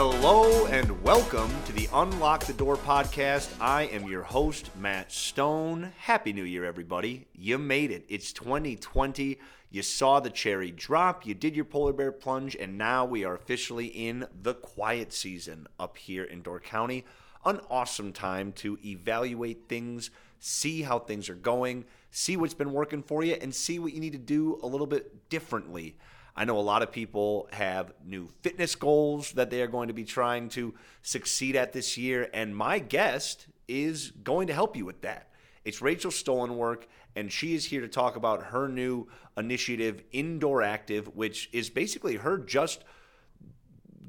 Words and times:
Hello 0.00 0.66
and 0.66 1.02
welcome 1.02 1.50
to 1.66 1.72
the 1.72 1.88
Unlock 1.92 2.44
the 2.44 2.52
Door 2.52 2.76
podcast. 2.76 3.50
I 3.60 3.86
am 3.86 4.06
your 4.06 4.22
host, 4.22 4.70
Matt 4.76 5.10
Stone. 5.10 5.92
Happy 5.98 6.32
New 6.32 6.44
Year, 6.44 6.64
everybody. 6.64 7.26
You 7.34 7.58
made 7.58 7.90
it. 7.90 8.04
It's 8.08 8.32
2020. 8.32 9.40
You 9.72 9.82
saw 9.82 10.20
the 10.20 10.30
cherry 10.30 10.70
drop, 10.70 11.26
you 11.26 11.34
did 11.34 11.56
your 11.56 11.64
polar 11.64 11.92
bear 11.92 12.12
plunge, 12.12 12.54
and 12.54 12.78
now 12.78 13.04
we 13.04 13.24
are 13.24 13.34
officially 13.34 13.86
in 13.86 14.28
the 14.40 14.54
quiet 14.54 15.12
season 15.12 15.66
up 15.80 15.96
here 15.96 16.22
in 16.22 16.42
Door 16.42 16.60
County. 16.60 17.04
An 17.44 17.58
awesome 17.68 18.12
time 18.12 18.52
to 18.52 18.78
evaluate 18.84 19.68
things, 19.68 20.12
see 20.38 20.82
how 20.82 21.00
things 21.00 21.28
are 21.28 21.34
going, 21.34 21.84
see 22.12 22.36
what's 22.36 22.54
been 22.54 22.72
working 22.72 23.02
for 23.02 23.24
you, 23.24 23.34
and 23.34 23.52
see 23.52 23.80
what 23.80 23.92
you 23.92 23.98
need 23.98 24.12
to 24.12 24.18
do 24.18 24.60
a 24.62 24.66
little 24.68 24.86
bit 24.86 25.28
differently. 25.28 25.96
I 26.38 26.44
know 26.44 26.56
a 26.56 26.60
lot 26.60 26.84
of 26.84 26.92
people 26.92 27.48
have 27.50 27.92
new 28.06 28.28
fitness 28.42 28.76
goals 28.76 29.32
that 29.32 29.50
they 29.50 29.60
are 29.60 29.66
going 29.66 29.88
to 29.88 29.92
be 29.92 30.04
trying 30.04 30.50
to 30.50 30.72
succeed 31.02 31.56
at 31.56 31.72
this 31.72 31.98
year, 31.98 32.30
and 32.32 32.54
my 32.54 32.78
guest 32.78 33.48
is 33.66 34.12
going 34.22 34.46
to 34.46 34.52
help 34.52 34.76
you 34.76 34.84
with 34.84 35.00
that. 35.00 35.32
It's 35.64 35.82
Rachel 35.82 36.12
Stolenwerk, 36.12 36.84
and 37.16 37.32
she 37.32 37.56
is 37.56 37.64
here 37.64 37.80
to 37.80 37.88
talk 37.88 38.14
about 38.14 38.44
her 38.44 38.68
new 38.68 39.08
initiative, 39.36 40.04
Indoor 40.12 40.62
Active, 40.62 41.08
which 41.16 41.50
is 41.52 41.70
basically 41.70 42.14
her 42.14 42.38
just 42.38 42.84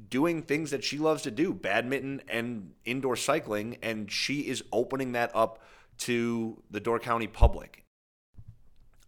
doing 0.07 0.43
things 0.43 0.69
that 0.69 0.83
she 0.83 0.99
loves 0.99 1.23
to 1.23 1.31
do 1.31 1.51
badminton 1.51 2.21
and 2.29 2.73
indoor 2.85 3.15
cycling 3.15 3.77
and 3.81 4.11
she 4.11 4.41
is 4.41 4.63
opening 4.71 5.13
that 5.13 5.31
up 5.35 5.63
to 5.97 6.61
the 6.69 6.79
Door 6.79 6.99
County 6.99 7.27
public. 7.27 7.85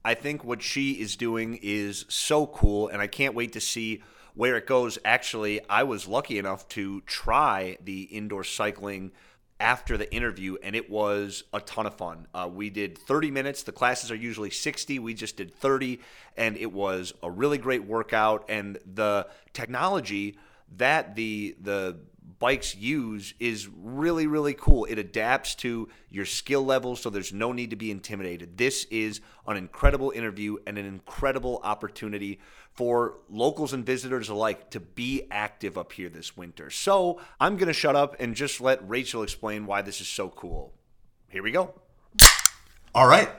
I 0.03 0.16
think 0.16 0.44
what 0.44 0.61
she 0.61 0.94
is 0.94 1.16
doing 1.16 1.59
is 1.61 2.05
so 2.09 2.47
cool, 2.47 2.88
and 2.88 3.02
I 3.02 3.07
can't 3.07 3.35
wait 3.35 3.53
to 3.53 3.61
see 3.61 4.02
where 4.33 4.57
it 4.57 4.66
goes. 4.66 4.97
Actually, 5.05 5.61
I 5.69 5.83
was 5.83 6.07
lucky 6.07 6.39
enough 6.39 6.67
to 6.69 7.02
try 7.02 7.77
the 7.83 8.03
indoor 8.03 8.44
cycling 8.44 9.11
after 9.59 9.95
the 9.95 10.11
interview, 10.13 10.57
and 10.63 10.75
it 10.75 10.89
was 10.89 11.44
a 11.53 11.61
ton 11.61 11.85
of 11.85 11.95
fun. 11.95 12.25
Uh, 12.33 12.49
we 12.52 12.72
did 12.72 12.97
30 12.97 13.29
minutes. 13.29 13.61
The 13.61 13.72
classes 13.72 14.09
are 14.09 14.16
usually 14.16 14.49
60. 14.49 14.97
We 14.97 15.13
just 15.13 15.38
did 15.38 15.53
30, 15.53 15.99
and 16.35 16.57
it 16.57 16.73
was 16.73 17.13
a 17.22 17.29
really 17.29 17.59
great 17.59 17.85
workout. 17.85 18.45
And 18.49 18.79
the 18.91 19.27
technology 19.53 20.38
that 20.77 21.16
the 21.16 21.55
the 21.61 21.97
bikes 22.42 22.75
use 22.75 23.36
is 23.39 23.70
really, 23.70 24.28
really 24.28 24.56
cool. 24.56 24.86
It 24.86 24.97
adapts 24.97 25.56
to 25.56 25.88
your 26.09 26.25
skill 26.25 26.66
level, 26.66 26.97
so 26.97 27.09
there's 27.09 27.31
no 27.31 27.53
need 27.53 27.70
to 27.70 27.75
be 27.78 27.92
intimidated. 27.92 28.58
This 28.58 28.86
is 28.86 29.22
an 29.47 29.56
incredible 29.56 30.11
interview 30.11 30.58
and 30.66 30.78
an 30.78 30.86
incredible 30.86 31.62
opportunity 31.64 32.39
for 32.73 33.19
locals 33.30 33.73
and 33.73 33.86
visitors 33.86 34.28
alike 34.28 34.72
to 34.72 34.80
be 34.80 35.28
active 35.30 35.78
up 35.78 35.92
here 35.94 36.09
this 36.09 36.36
winter. 36.36 36.72
So 36.72 37.22
I'm 37.39 37.58
going 37.58 37.67
to 37.67 37.73
shut 37.73 37.95
up 37.95 38.16
and 38.19 38.36
just 38.36 38.59
let 38.59 38.89
Rachel 38.89 39.22
explain 39.22 39.67
why 39.67 39.84
this 39.84 40.02
is 40.02 40.08
so 40.08 40.30
cool. 40.30 40.73
Here 41.30 41.44
we 41.44 41.52
go. 41.52 41.75
All 42.95 43.08
right. 43.08 43.30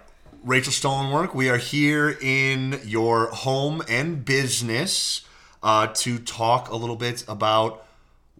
Rachel 0.44 0.72
Stolenwerk, 0.72 1.34
we 1.34 1.50
are 1.50 1.58
here 1.58 2.16
in 2.20 2.80
your 2.84 3.26
home 3.26 3.82
and 3.88 4.24
business 4.24 5.22
uh, 5.62 5.88
to 5.88 6.18
talk 6.18 6.70
a 6.70 6.76
little 6.76 6.96
bit 6.96 7.24
about 7.28 7.84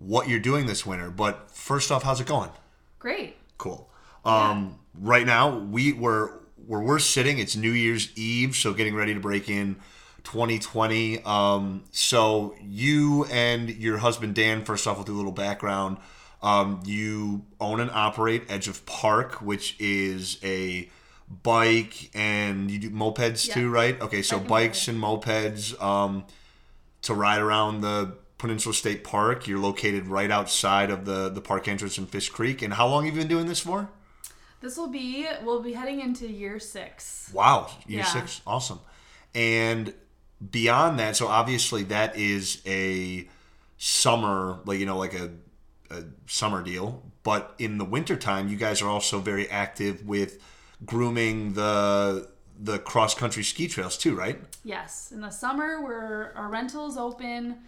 what 0.05 0.29
you're 0.29 0.41
doing 0.41 0.67
this 0.67 0.85
winter. 0.85 1.11
But 1.11 1.51
first 1.51 1.91
off, 1.91 2.03
how's 2.03 2.21
it 2.21 2.27
going? 2.27 2.51
Great. 2.99 3.37
Cool. 3.59 3.89
Um, 4.25 4.79
yeah. 4.95 5.01
Right 5.09 5.27
now, 5.27 5.59
we 5.59 5.93
were 5.93 6.41
where 6.67 6.81
we're 6.81 6.99
sitting. 6.99 7.39
It's 7.39 7.57
New 7.57 7.71
Year's 7.71 8.11
Eve, 8.17 8.55
so 8.55 8.73
getting 8.73 8.95
ready 8.95 9.15
to 9.15 9.21
break 9.21 9.49
in 9.49 9.77
2020. 10.25 11.23
Um, 11.25 11.85
so 11.91 12.55
you 12.63 13.25
and 13.27 13.71
your 13.71 13.99
husband 13.99 14.35
Dan, 14.35 14.65
first 14.65 14.87
off, 14.87 14.97
we'll 14.97 15.05
do 15.05 15.15
a 15.15 15.17
little 15.17 15.33
background, 15.33 15.99
um, 16.43 16.81
you 16.85 17.45
own 17.61 17.81
and 17.81 17.91
operate 17.91 18.45
Edge 18.49 18.69
of 18.69 18.85
Park, 18.85 19.41
which 19.41 19.77
is 19.79 20.39
a 20.43 20.91
bike 21.43 22.11
and 22.15 22.71
you 22.71 22.79
do 22.79 22.91
mopeds 22.91 23.49
yeah. 23.49 23.55
too, 23.55 23.71
right? 23.71 24.01
Okay, 24.01 24.23
so 24.23 24.39
bikes 24.39 24.89
and 24.89 24.99
mopeds 25.01 25.81
um, 25.83 26.25
to 27.03 27.15
ride 27.15 27.41
around 27.41 27.81
the 27.81 28.17
Peninsula 28.43 28.75
State 28.75 29.05
Park. 29.05 29.47
You're 29.47 29.61
located 29.61 30.09
right 30.09 30.31
outside 30.31 30.91
of 30.91 31.05
the 31.05 31.29
the 31.29 31.41
park 31.41 31.69
entrance 31.69 31.97
in 31.97 32.07
Fish 32.07 32.29
Creek. 32.29 32.61
And 32.61 32.75
how 32.75 32.89
long 32.89 33.07
have 33.07 33.15
you 33.15 33.21
been 33.21 33.29
doing 33.29 33.47
this 33.47 33.61
for? 33.61 33.89
This 34.61 34.77
will 34.77 34.89
be 34.89 35.29
we'll 35.45 35.63
be 35.63 35.73
heading 35.75 36.01
into 36.01 36.27
year 36.27 36.59
six. 36.59 37.31
Wow, 37.33 37.71
year 37.87 38.01
yeah. 38.01 38.07
six, 38.07 38.43
awesome. 38.45 38.81
And 39.33 39.95
beyond 40.51 40.99
that, 40.99 41.15
so 41.17 41.29
obviously 41.29 41.85
that 41.85 42.17
is 42.17 42.61
a 42.67 43.29
summer, 43.79 44.59
like 44.65 44.81
you 44.81 44.87
know, 44.87 44.99
like 44.99 45.15
a, 45.15 45.31
a 45.93 46.03
summer 46.27 46.65
deal. 46.65 47.01
But 47.23 47.55
in 47.61 47.79
the 47.79 47.85
wintertime, 47.85 48.49
you 48.49 48.57
guys 48.57 48.83
are 48.83 48.89
also 48.89 49.21
very 49.21 49.49
active 49.49 50.05
with 50.05 50.43
grooming 50.85 51.53
the 51.53 52.29
the 52.59 52.81
cross 52.81 53.15
country 53.15 53.45
ski 53.45 53.69
trails 53.69 53.97
too, 53.97 54.17
right? 54.17 54.41
Yes. 54.65 55.13
In 55.13 55.21
the 55.21 55.31
summer, 55.31 55.81
where 55.81 56.33
our 56.37 56.49
rentals 56.49 56.97
open 56.97 57.59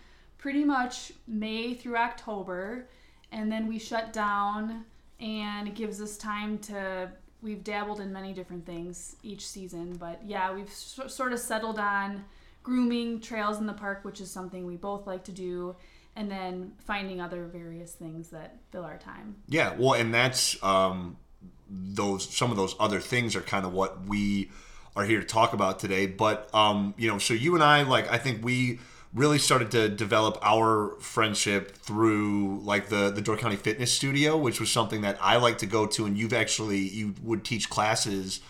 pretty 0.44 0.62
much 0.62 1.10
May 1.26 1.72
through 1.72 1.96
October, 1.96 2.86
and 3.32 3.50
then 3.50 3.66
we 3.66 3.78
shut 3.78 4.12
down, 4.12 4.84
and 5.18 5.66
it 5.66 5.74
gives 5.74 6.02
us 6.02 6.18
time 6.18 6.58
to. 6.58 7.10
We've 7.40 7.64
dabbled 7.64 7.98
in 8.00 8.12
many 8.12 8.34
different 8.34 8.66
things 8.66 9.16
each 9.22 9.48
season, 9.48 9.96
but 9.96 10.20
yeah, 10.22 10.52
we've 10.52 10.70
sort 10.70 11.32
of 11.32 11.38
settled 11.38 11.78
on 11.78 12.26
grooming 12.62 13.22
trails 13.22 13.58
in 13.58 13.64
the 13.64 13.72
park, 13.72 14.04
which 14.04 14.20
is 14.20 14.30
something 14.30 14.66
we 14.66 14.76
both 14.76 15.06
like 15.06 15.24
to 15.24 15.32
do, 15.32 15.76
and 16.14 16.30
then 16.30 16.72
finding 16.78 17.22
other 17.22 17.46
various 17.46 17.92
things 17.92 18.28
that 18.28 18.58
fill 18.70 18.84
our 18.84 18.98
time. 18.98 19.36
Yeah, 19.48 19.74
well, 19.78 19.94
and 19.94 20.12
that's 20.12 20.62
um, 20.62 21.16
those 21.70 22.28
some 22.28 22.50
of 22.50 22.58
those 22.58 22.76
other 22.78 23.00
things 23.00 23.34
are 23.34 23.40
kind 23.40 23.64
of 23.64 23.72
what 23.72 24.06
we 24.06 24.50
are 24.94 25.04
here 25.04 25.20
to 25.20 25.26
talk 25.26 25.54
about 25.54 25.78
today. 25.78 26.04
But 26.04 26.54
um, 26.54 26.92
you 26.98 27.08
know, 27.10 27.16
so 27.16 27.32
you 27.32 27.54
and 27.54 27.64
I, 27.64 27.80
like, 27.84 28.12
I 28.12 28.18
think 28.18 28.44
we 28.44 28.80
really 29.14 29.38
started 29.38 29.70
to 29.70 29.88
develop 29.88 30.38
our 30.42 30.96
friendship 30.98 31.76
through 31.76 32.60
like 32.64 32.88
the 32.88 33.10
the 33.10 33.20
Door 33.20 33.38
County 33.38 33.56
Fitness 33.56 33.92
Studio, 33.92 34.36
which 34.36 34.60
was 34.60 34.70
something 34.70 35.02
that 35.02 35.16
I 35.20 35.36
like 35.36 35.58
to 35.58 35.66
go 35.66 35.86
to, 35.86 36.04
and 36.04 36.18
you've 36.18 36.32
actually 36.32 36.78
you 36.78 37.14
would 37.22 37.44
teach 37.44 37.70
classes 37.70 38.40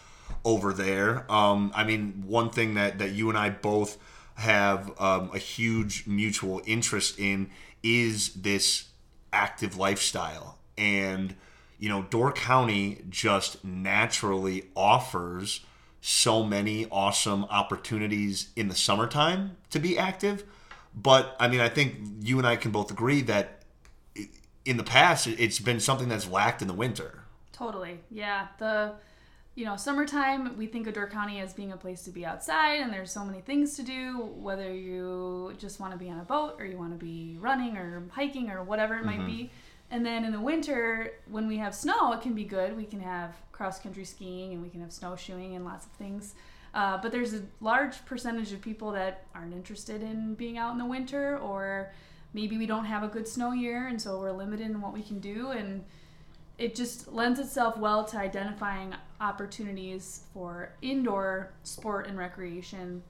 over 0.44 0.72
there. 0.72 1.30
Um, 1.30 1.70
I 1.74 1.84
mean, 1.84 2.24
one 2.26 2.50
thing 2.50 2.74
that 2.74 2.98
that 2.98 3.12
you 3.12 3.28
and 3.28 3.38
I 3.38 3.50
both 3.50 3.98
have 4.36 4.90
um, 5.00 5.30
a 5.32 5.38
huge 5.38 6.06
mutual 6.06 6.60
interest 6.66 7.18
in 7.18 7.50
is 7.82 8.32
this 8.34 8.86
active 9.32 9.76
lifestyle, 9.76 10.58
and 10.78 11.34
you 11.78 11.88
know, 11.88 12.02
Door 12.02 12.32
County 12.32 13.02
just 13.10 13.62
naturally 13.62 14.64
offers 14.74 15.60
so 16.00 16.42
many 16.42 16.86
awesome 16.90 17.44
opportunities 17.46 18.48
in 18.56 18.68
the 18.68 18.74
summertime 18.74 19.56
to 19.70 19.78
be 19.78 19.98
active. 19.98 20.44
But 20.94 21.36
I 21.40 21.48
mean, 21.48 21.60
I 21.60 21.68
think 21.68 21.96
you 22.20 22.38
and 22.38 22.46
I 22.46 22.56
can 22.56 22.70
both 22.70 22.90
agree 22.90 23.20
that 23.22 23.62
in 24.64 24.76
the 24.76 24.84
past 24.84 25.26
it's 25.26 25.58
been 25.58 25.80
something 25.80 26.08
that's 26.08 26.28
lacked 26.28 26.62
in 26.62 26.68
the 26.68 26.74
winter. 26.74 27.24
Totally. 27.52 28.00
Yeah. 28.10 28.48
The 28.58 28.94
you 29.54 29.64
know, 29.64 29.76
summertime, 29.76 30.56
we 30.56 30.66
think 30.66 30.88
of 30.88 30.94
Door 30.94 31.10
County 31.10 31.40
as 31.40 31.52
being 31.52 31.70
a 31.70 31.76
place 31.76 32.02
to 32.02 32.10
be 32.10 32.26
outside, 32.26 32.80
and 32.80 32.92
there's 32.92 33.12
so 33.12 33.24
many 33.24 33.40
things 33.40 33.76
to 33.76 33.84
do. 33.84 34.32
Whether 34.36 34.74
you 34.74 35.54
just 35.58 35.78
want 35.78 35.92
to 35.92 35.98
be 35.98 36.10
on 36.10 36.18
a 36.18 36.24
boat, 36.24 36.56
or 36.58 36.64
you 36.64 36.76
want 36.76 36.98
to 36.98 37.04
be 37.04 37.36
running, 37.40 37.76
or 37.76 38.02
hiking, 38.10 38.50
or 38.50 38.64
whatever 38.64 38.94
it 38.96 39.04
mm-hmm. 39.04 39.18
might 39.18 39.26
be. 39.26 39.52
And 39.90 40.04
then 40.04 40.24
in 40.24 40.32
the 40.32 40.40
winter, 40.40 41.12
when 41.30 41.46
we 41.46 41.58
have 41.58 41.72
snow, 41.72 42.12
it 42.12 42.20
can 42.20 42.34
be 42.34 42.44
good. 42.44 42.76
We 42.76 42.84
can 42.84 43.00
have 43.00 43.36
cross 43.52 43.78
country 43.78 44.04
skiing 44.04 44.52
and 44.52 44.62
we 44.62 44.68
can 44.68 44.80
have 44.80 44.92
snowshoeing 44.92 45.54
and 45.54 45.64
lots 45.64 45.86
of 45.86 45.92
things. 45.92 46.34
Uh, 46.74 46.98
but 47.00 47.12
there's 47.12 47.32
a 47.32 47.42
large 47.60 48.04
percentage 48.04 48.52
of 48.52 48.60
people 48.60 48.90
that 48.90 49.26
aren't 49.32 49.54
interested 49.54 50.02
in 50.02 50.34
being 50.34 50.58
out 50.58 50.72
in 50.72 50.78
the 50.78 50.84
winter, 50.84 51.38
or 51.38 51.92
maybe 52.32 52.58
we 52.58 52.66
don't 52.66 52.84
have 52.84 53.04
a 53.04 53.08
good 53.08 53.28
snow 53.28 53.52
year, 53.52 53.86
and 53.86 54.02
so 54.02 54.18
we're 54.18 54.32
limited 54.32 54.66
in 54.66 54.80
what 54.80 54.92
we 54.92 55.00
can 55.00 55.20
do. 55.20 55.50
And 55.50 55.84
it 56.58 56.74
just 56.74 57.12
lends 57.12 57.38
itself 57.38 57.76
well 57.76 58.04
to 58.06 58.18
identifying 58.18 58.94
opportunities 59.20 60.24
for 60.34 60.72
indoor 60.82 61.52
sport 61.62 62.08
and 62.08 62.18
recreation 62.18 63.02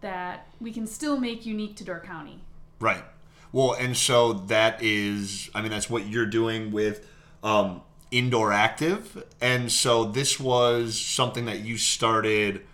that 0.00 0.46
we 0.60 0.72
can 0.72 0.86
still 0.86 1.18
make 1.18 1.44
unique 1.44 1.74
to 1.76 1.84
Door 1.84 2.04
County. 2.06 2.40
Right. 2.78 3.04
Well, 3.50 3.72
and 3.72 3.96
so 3.96 4.32
that 4.32 4.80
is, 4.80 5.50
I 5.56 5.62
mean, 5.62 5.72
that's 5.72 5.90
what 5.90 6.06
you're 6.06 6.26
doing 6.26 6.70
with 6.70 7.04
um, 7.42 7.82
indoor 8.12 8.52
active, 8.52 9.24
and 9.40 9.72
so 9.72 10.04
this 10.04 10.38
was 10.38 11.00
something 11.00 11.46
that 11.46 11.60
you 11.60 11.78
started 11.78 12.64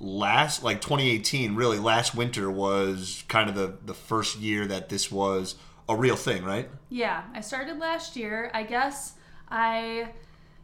last, 0.00 0.62
like 0.62 0.80
2018. 0.80 1.54
Really, 1.54 1.78
last 1.78 2.14
winter 2.14 2.50
was 2.50 3.24
kind 3.28 3.48
of 3.48 3.54
the 3.54 3.78
the 3.84 3.94
first 3.94 4.38
year 4.38 4.66
that 4.66 4.88
this 4.88 5.10
was 5.10 5.56
a 5.88 5.96
real 5.96 6.16
thing, 6.16 6.44
right? 6.44 6.68
Yeah, 6.88 7.24
I 7.34 7.40
started 7.40 7.78
last 7.78 8.16
year. 8.16 8.50
I 8.54 8.62
guess 8.62 9.14
I, 9.48 10.08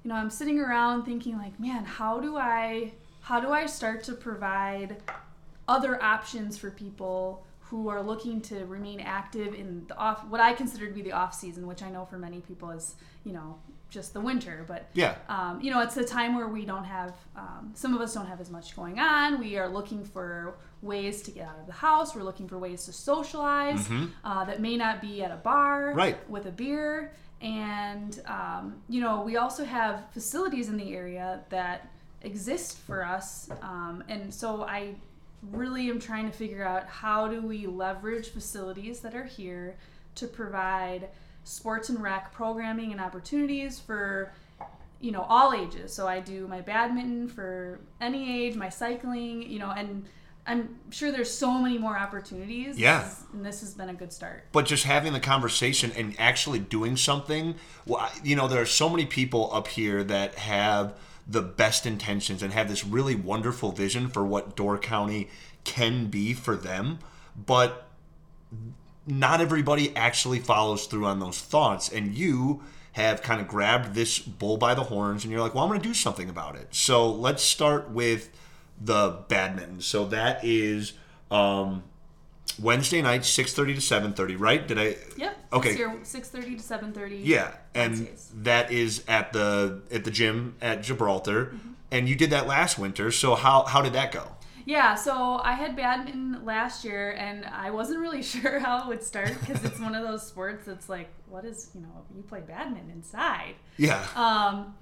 you 0.03 0.09
know, 0.09 0.15
I'm 0.15 0.31
sitting 0.31 0.59
around 0.59 1.05
thinking 1.05 1.37
like, 1.37 1.59
man, 1.61 1.85
how 1.85 2.21
do 2.21 2.37
I, 2.37 2.93
how 3.21 3.41
do 3.41 3.51
I 3.51 3.67
start 3.67 4.03
to 4.05 4.15
provide 4.15 5.03
other 5.69 6.03
options 6.03 6.57
for 6.57 6.71
people 6.71 7.45
who 7.61 7.89
are 7.89 8.03
looking 8.03 8.41
to 8.41 8.65
remain 8.67 8.99
active 8.99 9.55
in 9.55 9.85
the 9.87 9.97
off 9.97 10.27
what 10.27 10.41
I 10.41 10.53
consider 10.53 10.89
to 10.89 10.93
be 10.93 11.03
the 11.03 11.13
off 11.13 11.35
season, 11.35 11.67
which 11.67 11.83
I 11.83 11.91
know 11.91 12.05
for 12.05 12.19
many 12.19 12.41
people 12.41 12.71
is 12.71 12.97
you 13.25 13.33
know 13.33 13.59
just 13.91 14.15
the 14.15 14.21
winter, 14.21 14.65
but 14.67 14.89
Yeah. 14.95 15.17
um, 15.29 15.61
you 15.61 15.71
know 15.71 15.81
it's 15.81 15.97
a 15.97 16.05
time 16.05 16.35
where 16.37 16.49
we 16.49 16.65
don't 16.65 16.85
have 16.85 17.15
um, 17.37 17.73
some 17.75 17.93
of 17.95 18.01
us 18.01 18.15
don't 18.15 18.27
have 18.27 18.41
as 18.41 18.51
much 18.51 18.75
going 18.77 18.99
on. 18.99 19.39
We 19.41 19.59
are 19.59 19.69
looking 19.69 20.05
for 20.05 20.55
ways 20.81 21.23
to 21.23 21.31
get 21.31 21.47
out 21.49 21.59
of 21.59 21.67
the 21.67 21.73
house. 21.73 22.15
We're 22.15 22.23
looking 22.23 22.49
for 22.49 22.59
ways 22.59 22.85
to 22.87 22.93
socialize 22.93 23.89
uh, 24.25 24.45
that 24.45 24.61
may 24.61 24.77
not 24.77 25.01
be 25.03 25.23
at 25.23 25.31
a 25.31 25.37
bar 25.37 25.89
Mm-hmm. 25.89 25.99
Right. 25.99 26.31
with 26.31 26.47
a 26.47 26.51
beer. 26.53 27.13
And 27.43 28.21
um, 28.27 28.77
you 28.89 29.01
know 29.01 29.23
we 29.23 29.37
also 29.37 29.65
have 29.65 30.05
facilities 30.13 30.69
in 30.69 30.77
the 30.77 30.95
area 30.95 31.41
that 31.51 31.89
exist 32.23 32.79
for 32.79 33.05
us, 33.05 33.49
um, 33.63 34.05
and 34.09 34.33
so 34.33 34.63
I 34.63 34.95
really 35.51 35.89
am 35.89 35.99
trying 35.99 36.31
to 36.31 36.37
figure 36.37 36.63
out 36.63 36.87
how 36.87 37.27
do 37.29 37.41
we 37.41 37.67
leverage 37.67 38.29
facilities 38.29 39.01
that 39.01 39.15
are 39.15 39.25
here 39.25 39.77
to 40.17 40.27
provide 40.27 41.09
sports 41.45 41.89
and 41.89 42.03
rec 42.03 42.33
programming 42.33 42.93
and 42.93 43.01
opportunities 43.01 43.79
for 43.79 44.33
you 45.01 45.13
know 45.13 45.23
all 45.29 45.53
ages. 45.53 45.93
So 45.93 46.07
i 46.07 46.21
do 46.21 46.47
my 46.47 46.61
badminton 46.61 47.29
for 47.29 47.81
any 48.01 48.45
age 48.45 48.57
my 48.57 48.69
cycling 48.69 49.43
you 49.43 49.59
know 49.59 49.71
and 49.71 50.05
i'm 50.47 50.77
sure 50.91 51.11
there's 51.13 51.31
so 51.31 51.53
many 51.53 51.79
more 51.79 51.99
opportunities. 51.99 52.79
Yeah. 52.79 53.09
and 53.33 53.45
this 53.45 53.61
has 53.61 53.75
been 53.75 53.89
a 53.89 53.95
good 53.95 54.13
start. 54.13 54.45
But 54.53 54.67
just 54.67 54.85
having 54.85 55.13
the 55.13 55.21
conversation 55.21 55.93
and 55.97 56.15
actually 56.19 56.59
doing 56.59 56.97
something 56.97 57.55
well 57.87 58.11
you 58.23 58.37
know 58.37 58.49
there 58.49 58.61
are 58.61 58.67
so 58.67 58.89
many 58.89 59.07
people 59.07 59.51
up 59.53 59.69
here 59.69 60.05
that 60.05 60.35
have 60.37 60.95
the 61.27 61.43
best 61.43 61.87
intentions 61.87 62.43
and 62.43 62.53
have 62.53 62.69
this 62.69 62.85
really 62.85 63.15
wonderful 63.15 63.71
vision 63.71 64.09
for 64.09 64.25
what 64.25 64.57
door 64.57 64.77
county 64.77 65.29
can 65.63 66.07
be 66.07 66.33
for 66.35 66.57
them. 66.57 66.99
But 67.37 67.87
not 69.07 69.41
everybody 69.41 69.95
actually 69.97 70.39
follows 70.39 70.87
through 70.87 71.07
on 71.07 71.21
those 71.21 71.41
thoughts 71.41 71.89
and 71.89 72.15
you 72.15 72.63
have 72.93 73.23
kind 73.23 73.41
of 73.41 73.49
grabbed 73.49 73.95
this 73.95 74.19
bull 74.19 74.57
by 74.57 74.75
the 74.75 74.85
horns 74.85 75.25
and 75.25 75.33
you're 75.33 75.41
like 75.41 75.55
well 75.55 75.65
i'm 75.65 75.71
going 75.71 75.81
to 75.81 75.89
do 75.89 75.95
something 75.95 76.29
about 76.29 76.57
it. 76.57 76.69
So 76.71 77.11
let's 77.11 77.43
start 77.43 77.91
with 77.91 78.31
the 78.81 79.19
badminton. 79.29 79.81
So 79.81 80.07
that 80.07 80.45
is 80.45 80.93
um, 81.31 81.85
wednesday 82.61 83.01
night 83.01 83.23
6.30 83.23 83.55
to 83.55 83.81
7.30 83.81 84.37
right? 84.39 84.67
Did 84.67 84.79
i 84.79 84.97
yep. 85.17 85.37
Okay. 85.53 85.71
This 85.71 85.79
year, 85.79 85.89
6.30 85.89 86.43
to 86.59 87.01
7.30 87.01 87.21
yeah 87.23 87.53
and 87.75 87.93
Wednesdays. 87.93 88.33
that 88.35 88.71
is 88.71 89.05
at 89.09 89.33
the 89.33 89.83
at 89.91 90.05
the 90.05 90.11
gym 90.11 90.57
at 90.61 90.83
gibraltar. 90.83 91.55
And 91.93 92.09
you 92.09 92.15
did 92.15 92.31
that 92.31 92.47
last 92.47 92.79
winter 92.79 93.11
so 93.11 93.35
how 93.35 93.65
how 93.65 93.83
did 93.83 93.95
that 93.95 94.13
go 94.13 94.37
Yeah, 94.65 94.95
so 94.95 95.41
I 95.43 95.53
had 95.53 95.77
badminton 95.77 96.45
last 96.45 96.85
year, 96.85 97.13
and 97.13 97.45
I 97.47 97.71
wasn't 97.71 98.01
really 98.01 98.23
sure 98.35 98.59
how 98.59 98.83
it 98.83 98.87
would 98.89 99.03
start 99.03 99.39
because 99.41 99.65
it's 99.65 99.81
one 99.81 99.95
of 99.95 100.07
those 100.07 100.27
sports 100.27 100.67
that's 100.67 100.89
like, 100.89 101.09
what 101.29 101.45
is, 101.45 101.71
you 101.75 101.81
know, 101.81 102.05
you 102.15 102.23
play 102.23 102.41
badminton 102.41 102.91
inside. 102.91 103.55
yeah 103.77 104.05
Um, 104.15 104.75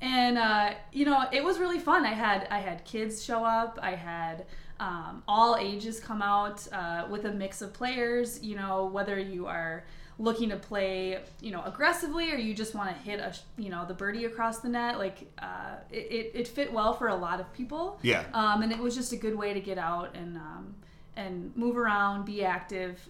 and 0.00 0.36
uh, 0.36 0.74
you 0.92 1.04
know, 1.04 1.24
it 1.32 1.44
was 1.44 1.58
really 1.58 1.78
fun. 1.78 2.04
I 2.04 2.12
had 2.12 2.48
I 2.50 2.58
had 2.58 2.84
kids 2.84 3.24
show 3.24 3.44
up. 3.44 3.78
I 3.80 3.92
had 3.94 4.46
um, 4.80 5.22
all 5.28 5.56
ages 5.56 6.00
come 6.00 6.20
out 6.20 6.66
uh, 6.72 7.06
with 7.08 7.24
a 7.24 7.32
mix 7.32 7.62
of 7.62 7.72
players. 7.72 8.42
You 8.42 8.56
know, 8.56 8.86
whether 8.86 9.16
you 9.18 9.46
are 9.46 9.84
looking 10.18 10.50
to 10.50 10.56
play, 10.56 11.18
you 11.40 11.50
know, 11.50 11.62
aggressively 11.64 12.30
or 12.32 12.36
you 12.36 12.54
just 12.54 12.74
want 12.74 12.88
to 12.88 12.94
hit 13.02 13.18
a, 13.18 13.34
you 13.56 13.70
know, 13.70 13.84
the 13.86 13.94
birdie 13.94 14.24
across 14.26 14.58
the 14.60 14.68
net. 14.68 14.98
Like 14.98 15.26
uh, 15.38 15.76
it, 15.90 15.96
it, 15.96 16.30
it 16.34 16.48
fit 16.48 16.72
well 16.72 16.92
for 16.94 17.08
a 17.08 17.14
lot 17.16 17.40
of 17.40 17.52
people. 17.52 17.98
Yeah. 18.02 18.24
Um, 18.34 18.62
and 18.62 18.70
it 18.72 18.78
was 18.78 18.94
just 18.94 19.12
a 19.12 19.16
good 19.16 19.34
way 19.36 19.52
to 19.54 19.60
get 19.60 19.78
out 19.78 20.14
and 20.14 20.36
um, 20.36 20.74
and 21.16 21.56
move 21.56 21.76
around, 21.76 22.24
be 22.24 22.44
active. 22.44 23.00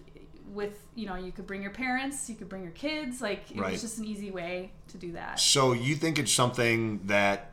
With 0.53 0.85
you 0.93 1.07
know, 1.07 1.15
you 1.15 1.31
could 1.31 1.47
bring 1.47 1.61
your 1.61 1.71
parents, 1.71 2.29
you 2.29 2.35
could 2.35 2.49
bring 2.49 2.63
your 2.63 2.73
kids. 2.73 3.21
Like 3.21 3.49
it 3.51 3.57
Right. 3.59 3.71
was 3.71 3.81
just 3.81 3.97
an 3.97 4.05
easy 4.05 4.29
way 4.31 4.71
to 4.89 4.97
do 4.97 5.11
that. 5.13 5.39
So 5.39 5.73
you 5.73 5.95
think 5.95 6.19
it's 6.19 6.31
something 6.31 7.01
that 7.05 7.51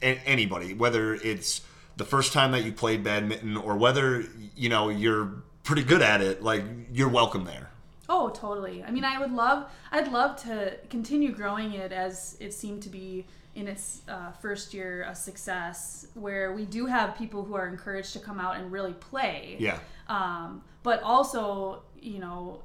anybody, 0.00 0.74
whether 0.74 1.14
it's 1.14 1.62
the 1.96 2.04
first 2.04 2.32
time 2.32 2.52
that 2.52 2.64
you 2.64 2.72
played 2.72 3.02
badminton 3.04 3.56
or 3.56 3.76
whether 3.76 4.24
you 4.56 4.68
know 4.68 4.88
you're 4.88 5.42
pretty 5.64 5.82
good 5.82 6.02
at 6.02 6.20
it, 6.20 6.42
like 6.42 6.62
you're 6.92 7.08
welcome 7.08 7.44
there. 7.44 7.70
Oh, 8.08 8.28
totally. 8.30 8.84
I 8.84 8.90
mean, 8.90 9.04
I 9.04 9.18
would 9.18 9.32
love, 9.32 9.70
I'd 9.90 10.12
love 10.12 10.36
to 10.42 10.76
continue 10.90 11.32
growing 11.32 11.74
it 11.74 11.92
as 11.92 12.36
it 12.40 12.52
seemed 12.52 12.82
to 12.82 12.88
be 12.88 13.26
in 13.54 13.68
its 13.68 14.02
uh, 14.08 14.32
first 14.32 14.74
year 14.74 15.06
a 15.08 15.14
success, 15.14 16.08
where 16.14 16.52
we 16.52 16.64
do 16.64 16.86
have 16.86 17.16
people 17.16 17.44
who 17.44 17.54
are 17.54 17.68
encouraged 17.68 18.12
to 18.12 18.18
come 18.18 18.40
out 18.40 18.56
and 18.56 18.72
really 18.72 18.94
play. 18.94 19.56
Yeah. 19.58 19.78
Um, 20.08 20.62
but 20.82 21.02
also, 21.02 21.82
you 22.00 22.18
know, 22.18 22.62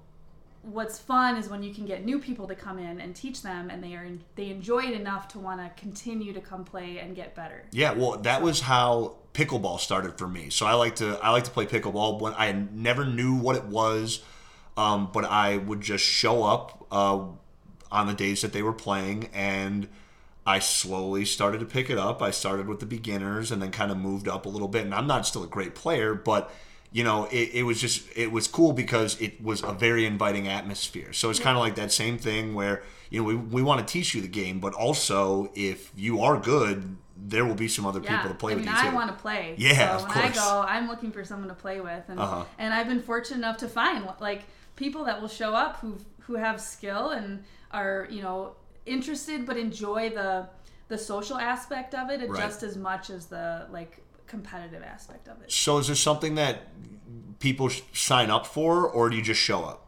what's 0.63 1.00
fun 1.00 1.38
is 1.38 1.47
when 1.47 1.63
you 1.63 1.74
can 1.74 1.85
get 1.85 2.03
new 2.03 2.19
people 2.19 2.47
to 2.47 2.56
come 2.56 2.80
in 2.80 3.00
and 3.00 3.15
teach 3.15 3.42
them, 3.44 3.69
and 3.69 3.83
they 3.83 3.94
are 3.94 4.07
they 4.35 4.50
enjoy 4.50 4.83
it 4.83 4.94
enough 4.94 5.27
to 5.30 5.39
want 5.39 5.62
to 5.62 5.81
continue 5.81 6.33
to 6.33 6.42
come 6.42 6.65
play 6.65 7.00
and 7.00 7.15
get 7.15 7.35
better. 7.35 7.63
Yeah, 7.71 7.94
well, 7.94 8.18
that 8.18 8.42
was 8.42 8.62
how 8.62 9.15
pickleball 9.33 9.80
started 9.80 10.18
for 10.18 10.27
me. 10.27 10.50
So 10.50 10.65
I 10.65 10.74
like 10.74 10.95
to 10.97 11.19
I 11.24 11.30
like 11.30 11.44
to 11.45 11.51
play 11.51 11.65
pickleball. 11.65 12.19
When 12.19 12.33
I 12.33 12.51
never 12.74 13.06
knew 13.06 13.35
what 13.35 13.56
it 13.56 13.65
was, 13.65 14.21
um, 14.79 15.09
but 15.13 15.25
I 15.25 15.57
would 15.57 15.81
just 15.81 16.05
show 16.05 16.43
up 16.43 16.85
uh, 16.91 17.19
on 17.91 18.07
the 18.07 18.13
days 18.13 18.41
that 18.43 18.53
they 18.53 18.61
were 18.63 18.73
playing, 18.87 19.29
and 19.33 19.87
I 20.45 20.59
slowly 20.59 21.25
started 21.25 21.59
to 21.59 21.65
pick 21.65 21.89
it 21.89 21.97
up. 21.97 22.21
I 22.21 22.31
started 22.31 22.67
with 22.67 22.79
the 22.79 22.85
beginners, 22.97 23.51
and 23.51 23.61
then 23.61 23.71
kind 23.71 23.91
of 23.91 23.97
moved 23.97 24.27
up 24.27 24.45
a 24.45 24.49
little 24.49 24.67
bit. 24.67 24.83
And 24.85 24.93
I'm 24.93 25.07
not 25.07 25.25
still 25.25 25.43
a 25.43 25.47
great 25.47 25.75
player, 25.75 26.13
but 26.15 26.51
you 26.91 27.03
know, 27.03 27.25
it, 27.25 27.49
it 27.53 27.63
was 27.63 27.79
just 27.79 28.07
it 28.15 28.31
was 28.31 28.47
cool 28.47 28.73
because 28.73 29.19
it 29.21 29.33
was 29.49 29.61
a 29.63 29.73
very 29.73 30.05
inviting 30.05 30.47
atmosphere. 30.47 31.13
So 31.13 31.29
it's 31.29 31.39
kind 31.39 31.55
of 31.57 31.61
like 31.61 31.75
that 31.75 31.91
same 31.91 32.17
thing 32.17 32.53
where 32.55 32.81
you 33.11 33.21
know 33.21 33.27
we, 33.27 33.35
we 33.35 33.61
want 33.61 33.85
to 33.85 33.91
teach 33.91 34.15
you 34.15 34.21
the 34.21 34.27
game, 34.27 34.59
but 34.59 34.73
also 34.73 35.51
if 35.55 35.91
you 35.95 36.21
are 36.21 36.39
good, 36.39 36.97
there 37.15 37.45
will 37.45 37.55
be 37.55 37.67
some 37.67 37.85
other 37.85 38.01
Yeah, 38.01 38.15
people 38.17 38.31
to 38.31 38.37
play 38.43 38.53
I 38.53 38.55
with 38.55 38.65
mean, 38.65 38.73
you 38.75 38.81
too. 38.81 38.87
I 38.87 38.93
want 38.93 39.09
to 39.15 39.21
play. 39.21 39.53
Yeah, 39.57 39.73
so 39.89 39.95
of 39.97 40.01
when 40.09 40.11
course. 40.23 40.37
I 40.37 40.41
go, 40.41 40.65
I'm 40.67 40.87
looking 40.87 41.11
for 41.11 41.23
someone 41.23 41.49
to 41.49 41.55
play 41.55 41.79
with, 41.79 42.03
and 42.07 42.19
Uh-huh. 42.19 42.43
and 42.57 42.73
I've 42.73 42.87
been 42.87 43.01
fortunate 43.01 43.37
enough 43.37 43.57
to 43.57 43.67
find 43.67 44.07
like 44.19 44.43
people 44.79 45.03
that 45.05 45.17
will 45.21 45.27
show 45.41 45.51
up 45.53 45.77
who 45.81 45.97
who 46.25 46.35
have 46.35 46.59
skill 46.59 47.09
and 47.09 47.43
are 47.71 48.07
you 48.09 48.21
know 48.21 48.37
interested 48.85 49.45
but 49.45 49.55
enjoy 49.57 50.09
the 50.09 50.47
the 50.87 50.97
social 50.97 51.37
aspect 51.37 51.93
of 51.93 52.09
it 52.09 52.19
Right. 52.27 52.41
just 52.41 52.63
as 52.63 52.75
much 52.77 53.09
as 53.09 53.25
the 53.27 53.68
like 53.77 53.94
competitive 54.25 54.83
aspect 54.83 55.27
of 55.27 55.35
it. 55.44 55.51
so 55.51 55.77
is 55.80 55.87
this 55.87 55.99
something 55.99 56.35
that 56.35 56.56
people 57.39 57.69
sign 57.94 58.30
up 58.30 58.45
for, 58.45 58.87
or 58.87 59.09
do 59.09 59.15
you 59.15 59.21
just 59.23 59.39
show 59.42 59.63
up? 59.63 59.80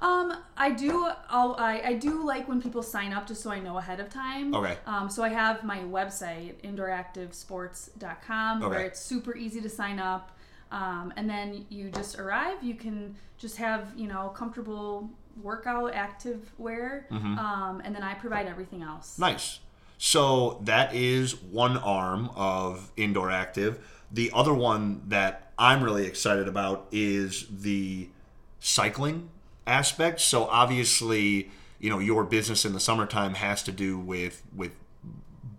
Um, 0.00 0.28
I 0.56 0.70
do. 0.70 1.08
I'll, 1.28 1.54
I 1.58 1.74
I 1.90 1.92
do 1.94 2.12
like 2.32 2.48
when 2.48 2.60
people 2.62 2.82
sign 2.82 3.12
up 3.12 3.26
just 3.26 3.42
so 3.42 3.50
I 3.50 3.58
know 3.60 3.76
ahead 3.78 4.00
of 4.00 4.08
time. 4.08 4.54
Okay. 4.54 4.76
Um, 4.86 5.10
so 5.10 5.22
I 5.22 5.28
have 5.42 5.62
my 5.64 5.78
website 5.98 6.54
indooractivesports.com 6.62 8.60
where 8.60 8.80
it's 8.80 9.00
super 9.00 9.36
easy 9.36 9.60
to 9.60 9.68
sign 9.68 9.98
up, 9.98 10.36
um, 10.72 11.12
and 11.16 11.28
then 11.28 11.66
you 11.68 11.90
just 11.90 12.18
arrive. 12.18 12.62
You 12.62 12.74
can 12.74 13.14
just 13.38 13.56
have 13.56 13.92
you 13.96 14.06
know 14.08 14.28
comfortable 14.30 15.10
workout 15.42 15.94
active 15.94 16.52
wear, 16.58 17.06
Mm-hmm. 17.10 17.38
um, 17.38 17.80
and 17.84 17.94
then 17.94 18.02
I 18.02 18.14
provide 18.14 18.46
everything 18.46 18.82
else. 18.82 19.18
Nice. 19.18 19.60
So 19.98 20.60
that 20.64 20.94
is 20.94 21.40
one 21.42 21.76
arm 21.76 22.30
of 22.34 22.90
indoor 22.96 23.30
active. 23.30 23.78
The 24.10 24.30
other 24.34 24.52
one 24.54 25.02
that 25.08 25.52
I'm 25.58 25.82
really 25.84 26.06
excited 26.06 26.48
about 26.48 26.86
is 26.90 27.46
the 27.50 28.08
cycling 28.60 29.28
aspect. 29.66 30.20
So 30.20 30.44
obviously, 30.46 31.50
you 31.78 31.90
know, 31.90 31.98
your 31.98 32.24
business 32.24 32.64
in 32.64 32.72
the 32.72 32.80
summertime 32.80 33.34
has 33.34 33.62
to 33.64 33.72
do 33.72 33.98
with 33.98 34.42
with 34.56 34.72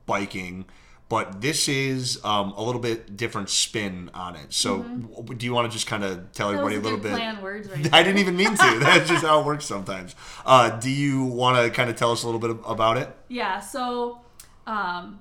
biking, 0.06 0.66
but 1.12 1.42
this 1.42 1.68
is 1.68 2.24
um, 2.24 2.54
a 2.56 2.64
little 2.64 2.80
bit 2.80 3.18
different 3.18 3.50
spin 3.50 4.10
on 4.14 4.38
it. 4.38 4.54
So 4.54 4.82
w- 4.82 5.34
do 5.36 5.46
you 5.46 5.54
want 5.54 5.70
to 5.70 5.74
just 5.78 5.86
kind 5.86 6.06
of 6.06 6.32
tell 6.32 6.48
Mm-hmm. 6.54 6.56
That 6.56 6.64
everybody 6.64 6.76
a 6.76 6.80
a 6.80 6.84
little 6.84 7.00
bit? 7.00 7.12
play 7.12 7.28
on 7.28 7.42
words 7.42 7.70
right 7.70 7.94
I 7.94 8.02
didn't 8.02 8.20
even 8.20 8.38
mean 8.38 8.52
to. 8.56 8.56
That's 8.80 9.10
just 9.10 9.26
how 9.26 9.42
it 9.42 9.46
works 9.46 9.66
sometimes. 9.66 10.16
Uh, 10.46 10.70
do 10.80 10.90
you 10.90 11.26
want 11.26 11.58
to 11.58 11.70
kind 11.70 11.90
of 11.90 11.98
tell 11.98 12.14
us 12.14 12.24
a 12.24 12.28
little 12.30 12.40
bit 12.40 12.56
about 12.66 12.96
it? 12.96 13.10
Yeah, 13.28 13.60
so, 13.60 14.22
um, 14.66 15.20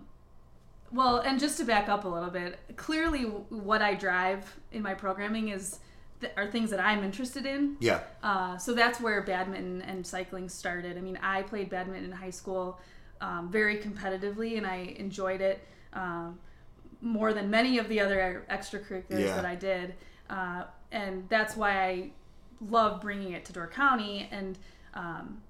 well, 0.92 1.16
and 1.18 1.40
just 1.40 1.59
to 1.59 1.64
back 1.64 1.88
up 1.88 2.04
a 2.04 2.09
little 2.09 2.30
bit, 2.30 2.61
clearly 2.76 3.23
what 3.25 3.82
I 3.82 3.94
drive 3.94 4.61
in 4.70 4.82
my 4.82 4.94
programming 4.94 5.49
is 5.49 5.80
th- 6.20 6.32
are 6.37 6.47
things 6.47 6.70
that 6.70 6.78
I'm 6.78 7.02
interested 7.02 7.47
in. 7.47 7.76
Yeah. 7.80 8.02
Uh, 8.23 8.59
so 8.59 8.75
that's 8.75 9.00
where 9.00 9.23
badminton 9.23 9.82
and 9.82 10.06
cycling 10.06 10.49
started. 10.49 10.97
I 10.97 11.00
mean, 11.00 11.18
I 11.20 11.42
played 11.42 11.68
badminton 11.68 12.04
in 12.04 12.12
high 12.12 12.30
school 12.30 12.78
um, 13.20 13.50
very 13.50 13.78
competitively, 13.78 14.56
and 14.56 14.64
I 14.64 14.94
enjoyed 14.97 15.40
it 15.40 15.66
um, 15.92 16.38
more 17.00 17.32
than 17.32 17.50
many 17.50 17.78
of 17.78 17.88
the 17.88 18.00
other 18.00 18.44
extracurriculars 18.50 19.20
Yeah. 19.26 19.37
that 19.37 19.44
I 19.44 19.54
did. 19.54 19.94
Uh, 20.28 20.64
and 20.92 21.28
that's 21.28 21.56
why 21.56 21.82
I 21.82 22.11
love 22.68 23.00
bringing 23.00 23.32
it 23.32 23.44
to 23.47 23.52
Door 23.52 23.68
County. 23.68 24.28
And 24.30 24.59
um, 24.94 25.40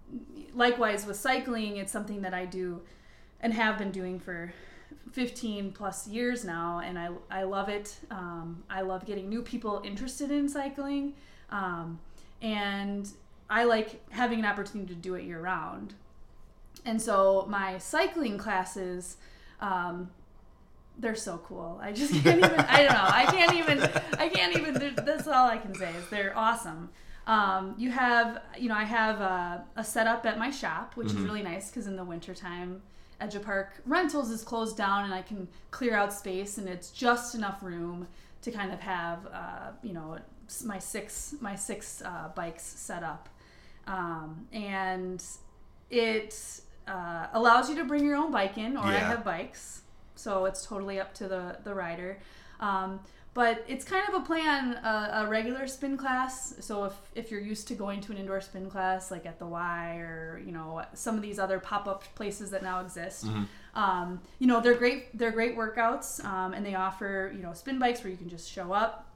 likewise 0.55 1.07
with 1.07 1.17
cycling, 1.17 1.77
it's 1.79 1.93
something 1.93 2.23
that 2.23 2.35
I 2.35 2.45
do 2.45 2.81
and 3.41 3.53
have 3.55 3.79
been 3.79 3.91
doing 3.91 4.21
for 4.21 4.53
15 5.13 5.73
plus 5.73 6.07
years 6.07 6.45
now, 6.45 6.81
and 6.85 6.99
I, 6.99 7.09
I 7.31 7.43
love 7.43 7.69
it. 7.69 7.97
Um, 8.11 8.63
I 8.71 8.83
love 8.83 9.05
getting 9.07 9.29
new 9.29 9.43
people 9.43 9.81
interested 9.85 10.31
in 10.31 10.49
cycling. 10.49 11.15
Um, 11.51 11.99
and 12.43 13.11
I 13.49 13.65
like 13.65 14.01
having 14.11 14.39
an 14.39 14.45
opportunity 14.45 14.95
to 14.95 15.01
do 15.01 15.15
it 15.15 15.25
year 15.25 15.41
round. 15.41 15.95
And 16.85 17.01
so 17.03 17.47
my 17.49 17.79
cycling 17.79 18.39
classes, 18.39 19.17
um, 19.61 20.11
they're 21.01 21.15
so 21.17 21.39
cool. 21.45 21.79
I 21.83 21.93
just 21.93 22.13
can't 22.23 22.39
even. 22.39 22.61
I 22.61 22.83
don't 22.83 22.93
know. 22.93 23.09
I 23.23 23.25
can't 23.27 23.55
even. 23.55 23.83
I 24.19 24.29
can't 24.29 24.57
even. 24.57 24.95
That's 25.05 25.27
all 25.27 25.49
I 25.49 25.59
can 25.59 25.75
say 25.75 25.91
is 25.95 26.09
they're 26.11 26.37
awesome. 26.37 26.91
Um, 27.27 27.75
you 27.79 27.91
have, 27.91 28.43
you 28.59 28.69
know, 28.69 28.75
I 28.75 28.85
have 28.85 29.21
a, 29.21 29.65
a 29.77 29.85
setup 29.85 30.27
at 30.27 30.39
my 30.39 30.51
shop, 30.51 30.97
which 30.97 31.09
Mm-hmm. 31.09 31.19
is 31.19 31.25
really 31.25 31.43
nice 31.43 31.71
because 31.71 31.87
in 31.87 31.97
the 31.97 32.05
wintertime, 32.05 32.83
Edge 33.21 33.41
Park 33.43 33.75
Rentals 33.87 34.31
is 34.31 34.43
closed 34.43 34.77
down 34.77 35.05
and 35.05 35.15
I 35.15 35.23
can 35.23 35.47
clear 35.71 35.95
out 35.95 36.13
space 36.13 36.59
and 36.59 36.69
it's 36.69 36.91
just 36.91 37.35
enough 37.35 37.63
room 37.63 38.09
to 38.43 38.51
kind 38.51 38.73
of 38.73 38.81
have, 38.81 39.19
uh, 39.33 39.71
you 39.83 39.93
know, 39.93 40.19
my 40.65 40.79
six 40.79 41.35
my 41.41 41.55
six 41.55 42.03
uh, 42.03 42.31
bikes 42.35 42.65
set 42.65 43.03
up, 43.05 43.29
um, 43.87 44.47
and 44.53 45.23
it 45.91 46.61
uh, 46.89 47.27
allows 47.35 47.69
you 47.71 47.77
to 47.77 47.85
bring 47.85 48.05
your 48.05 48.17
own 48.17 48.33
bike 48.33 48.59
in, 48.59 48.77
or 48.77 48.85
I 48.85 48.95
have 48.95 49.25
bikes, 49.25 49.83
so 50.21 50.45
it's 50.45 50.65
totally 50.65 51.01
up 51.01 51.15
to 51.15 51.29
the 51.29 51.59
the 51.65 51.75
rider. 51.75 52.19
Um, 52.61 53.01
but 53.33 53.65
it's 53.69 53.85
kind 53.85 54.09
of 54.09 54.15
a 54.15 54.27
play 54.27 54.41
on 54.41 54.75
a, 54.75 55.25
a 55.25 55.27
regular 55.29 55.69
spin 55.69 55.97
class. 55.97 56.55
So 56.59 56.85
if, 56.85 56.95
if 57.15 57.31
you're 57.31 57.41
used 57.41 57.69
to 57.69 57.75
going 57.75 58.01
to 58.03 58.13
an 58.13 58.19
indoor 58.19 58.41
spin 58.41 58.69
class, 58.69 59.13
like 59.13 59.25
at 59.25 59.39
the 59.39 59.47
Y 59.47 59.97
or 59.99 60.43
you 60.45 60.53
know 60.53 60.83
some 60.95 61.17
of 61.17 61.23
these 61.23 61.39
other 61.39 61.61
pop 61.61 61.87
up 61.87 62.05
places 62.17 62.51
that 62.51 62.63
now 62.63 62.81
exist, 62.81 63.27
um, 63.75 64.21
you 64.39 64.47
know 64.47 64.61
they're 64.61 64.75
great. 64.75 65.17
They're 65.17 65.31
great 65.31 65.57
workouts, 65.57 66.25
um, 66.25 66.55
and 66.55 66.67
they 66.67 66.75
offer 66.75 67.33
you 67.35 67.43
know 67.43 67.53
spin 67.53 67.79
bikes 67.79 68.03
where 68.03 68.11
you 68.11 68.17
can 68.17 68.29
just 68.29 68.51
show 68.51 68.73
up. 68.73 69.07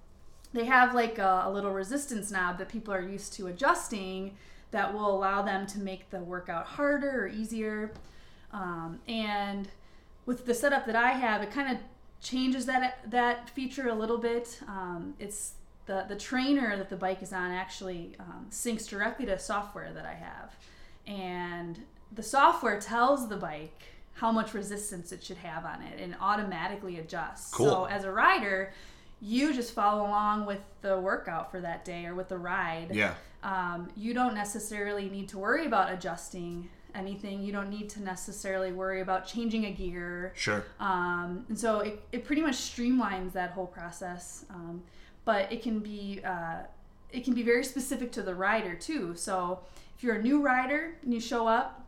They 0.52 0.66
have 0.66 0.94
like 0.94 1.18
a, 1.18 1.42
a 1.46 1.50
little 1.50 1.72
resistance 1.72 2.30
knob 2.30 2.58
that 2.58 2.68
people 2.68 2.94
are 2.94 3.02
used 3.02 3.32
to 3.34 3.48
adjusting 3.48 4.36
that 4.70 4.92
will 4.94 5.12
allow 5.12 5.42
them 5.42 5.66
to 5.68 5.78
make 5.80 6.10
the 6.10 6.18
workout 6.18 6.66
harder 6.66 7.24
or 7.24 7.28
easier. 7.28 7.92
Um, 8.52 9.00
and 9.08 9.68
with 10.26 10.46
the 10.46 10.54
setup 10.54 10.86
that 10.86 10.96
I 10.96 11.10
have, 11.10 11.42
it 11.42 11.50
kind 11.50 11.70
of 11.76 11.82
changes 12.20 12.66
that 12.66 12.98
that 13.10 13.50
feature 13.50 13.88
a 13.88 13.94
little 13.94 14.18
bit. 14.18 14.60
Um, 14.66 15.14
it's 15.18 15.52
the 15.86 16.04
the 16.08 16.16
trainer 16.16 16.76
that 16.76 16.88
the 16.90 16.96
bike 16.96 17.22
is 17.22 17.32
on 17.32 17.50
actually 17.50 18.16
um, 18.20 18.46
syncs 18.50 18.88
directly 18.88 19.26
to 19.26 19.38
software 19.38 19.92
that 19.92 20.06
I 20.06 20.14
have, 20.14 20.56
and 21.06 21.78
the 22.12 22.22
software 22.22 22.80
tells 22.80 23.28
the 23.28 23.36
bike 23.36 23.82
how 24.14 24.30
much 24.30 24.54
resistance 24.54 25.10
it 25.10 25.22
should 25.24 25.38
have 25.38 25.64
on 25.64 25.82
it 25.82 26.00
and 26.00 26.14
automatically 26.20 26.98
adjusts. 27.00 27.52
Cool. 27.52 27.66
So 27.66 27.84
as 27.86 28.04
a 28.04 28.12
rider, 28.12 28.72
you 29.20 29.52
just 29.52 29.74
follow 29.74 30.06
along 30.06 30.46
with 30.46 30.60
the 30.82 30.98
workout 31.00 31.50
for 31.50 31.60
that 31.60 31.84
day 31.84 32.06
or 32.06 32.14
with 32.14 32.28
the 32.28 32.38
ride 32.38 32.90
Yeah. 32.92 33.14
um, 33.42 33.88
you 33.96 34.14
don't 34.14 34.34
necessarily 34.34 35.08
need 35.10 35.28
to 35.30 35.38
worry 35.38 35.66
about 35.66 35.92
adjusting 35.92 36.68
anything. 36.94 37.42
You 37.42 37.52
don't 37.52 37.70
need 37.70 37.88
to 37.90 38.02
necessarily 38.02 38.72
worry 38.72 39.00
about 39.00 39.26
changing 39.26 39.66
a 39.66 39.70
gear. 39.70 40.32
Sure. 40.36 40.64
Um, 40.80 41.44
and 41.48 41.58
so 41.58 41.80
it, 41.80 42.00
it 42.12 42.24
pretty 42.24 42.42
much 42.42 42.54
streamlines 42.54 43.32
that 43.32 43.50
whole 43.50 43.66
process. 43.66 44.44
Um, 44.50 44.82
but 45.24 45.50
it 45.52 45.62
can 45.62 45.80
be 45.80 46.20
uh, 46.24 46.64
it 47.10 47.24
can 47.24 47.34
be 47.34 47.42
very 47.42 47.64
specific 47.64 48.12
to 48.12 48.22
the 48.22 48.34
rider 48.34 48.74
too. 48.74 49.14
So 49.14 49.60
if 49.96 50.02
you're 50.04 50.16
a 50.16 50.22
new 50.22 50.40
rider 50.42 50.96
and 51.02 51.12
you 51.14 51.20
show 51.20 51.46
up, 51.46 51.86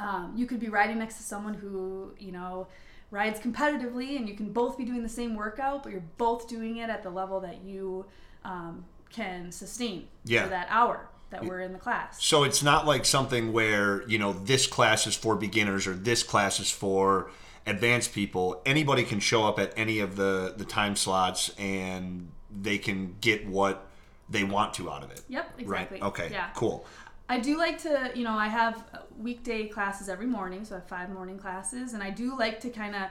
um, 0.00 0.32
you 0.36 0.46
could 0.46 0.60
be 0.60 0.68
riding 0.68 0.98
next 0.98 1.16
to 1.16 1.22
someone 1.22 1.54
who 1.54 2.12
you 2.18 2.32
know 2.32 2.66
rides 3.10 3.40
competitively, 3.40 4.16
and 4.16 4.28
you 4.28 4.34
can 4.34 4.52
both 4.52 4.76
be 4.76 4.84
doing 4.84 5.02
the 5.02 5.08
same 5.08 5.34
workout, 5.34 5.82
but 5.82 5.92
you're 5.92 6.04
both 6.18 6.46
doing 6.48 6.76
it 6.76 6.90
at 6.90 7.02
the 7.02 7.08
level 7.10 7.40
that 7.40 7.62
you 7.64 8.04
um, 8.44 8.84
can 9.10 9.50
sustain 9.50 10.06
Yeah. 10.24 10.42
for 10.44 10.50
that 10.50 10.66
hour 10.68 11.08
that 11.30 11.44
we're 11.44 11.60
in 11.60 11.72
the 11.72 11.78
class. 11.78 12.24
So 12.24 12.44
it's 12.44 12.62
not 12.62 12.86
like 12.86 13.04
something 13.04 13.52
where, 13.52 14.06
you 14.08 14.18
know, 14.18 14.32
this 14.32 14.66
class 14.66 15.06
is 15.06 15.14
for 15.14 15.36
beginners 15.36 15.86
or 15.86 15.94
this 15.94 16.22
class 16.22 16.58
is 16.58 16.70
for 16.70 17.30
advanced 17.66 18.14
people. 18.14 18.62
Anybody 18.64 19.04
can 19.04 19.20
show 19.20 19.44
up 19.44 19.58
at 19.58 19.72
any 19.76 19.98
of 20.00 20.16
the, 20.16 20.54
the 20.56 20.64
time 20.64 20.96
slots 20.96 21.52
and 21.58 22.30
they 22.50 22.78
can 22.78 23.16
get 23.20 23.46
what 23.46 23.86
they 24.30 24.44
want 24.44 24.74
to 24.74 24.90
out 24.90 25.04
of 25.04 25.10
it. 25.10 25.22
Yep, 25.28 25.54
exactly. 25.58 26.00
Right. 26.00 26.08
Okay. 26.08 26.28
Yeah. 26.30 26.48
Cool. 26.54 26.86
I 27.28 27.40
do 27.40 27.58
like 27.58 27.78
to, 27.82 28.10
you 28.14 28.24
know, 28.24 28.32
I 28.32 28.48
have 28.48 28.84
weekday 29.18 29.68
classes 29.68 30.08
every 30.08 30.26
morning, 30.26 30.64
so 30.64 30.76
I 30.76 30.78
have 30.78 30.88
five 30.88 31.10
morning 31.10 31.38
classes, 31.38 31.92
and 31.92 32.02
I 32.02 32.08
do 32.08 32.38
like 32.38 32.60
to 32.60 32.70
kind 32.70 32.96
of 32.96 33.02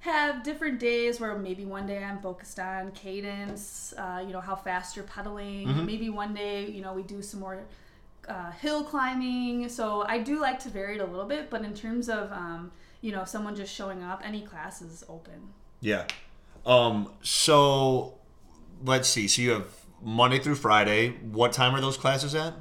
have 0.00 0.42
different 0.42 0.78
days 0.78 1.20
where 1.20 1.36
maybe 1.36 1.64
one 1.64 1.86
day 1.86 2.02
I'm 2.02 2.20
focused 2.20 2.58
on 2.58 2.92
cadence, 2.92 3.92
uh, 3.96 4.22
you 4.24 4.32
know, 4.32 4.40
how 4.40 4.54
fast 4.54 4.96
you're 4.96 5.04
pedaling. 5.04 5.68
Mm-hmm. 5.68 5.86
Maybe 5.86 6.10
one 6.10 6.34
day, 6.34 6.68
you 6.68 6.80
know, 6.80 6.92
we 6.92 7.02
do 7.02 7.22
some 7.22 7.40
more 7.40 7.64
uh, 8.28 8.50
hill 8.52 8.84
climbing. 8.84 9.68
So 9.68 10.04
I 10.06 10.18
do 10.18 10.40
like 10.40 10.58
to 10.60 10.68
vary 10.68 10.96
it 10.96 11.00
a 11.00 11.06
little 11.06 11.26
bit, 11.26 11.50
but 11.50 11.62
in 11.62 11.74
terms 11.74 12.08
of, 12.08 12.30
um, 12.32 12.70
you 13.00 13.12
know, 13.12 13.24
someone 13.24 13.56
just 13.56 13.74
showing 13.74 14.02
up, 14.02 14.22
any 14.24 14.42
class 14.42 14.82
is 14.82 15.04
open. 15.08 15.52
Yeah. 15.80 16.04
Um. 16.64 17.12
So 17.22 18.14
let's 18.84 19.08
see. 19.08 19.28
So 19.28 19.42
you 19.42 19.50
have 19.50 19.66
Monday 20.02 20.38
through 20.38 20.56
Friday. 20.56 21.10
What 21.10 21.52
time 21.52 21.74
are 21.74 21.80
those 21.80 21.96
classes 21.96 22.34
at? 22.34 22.54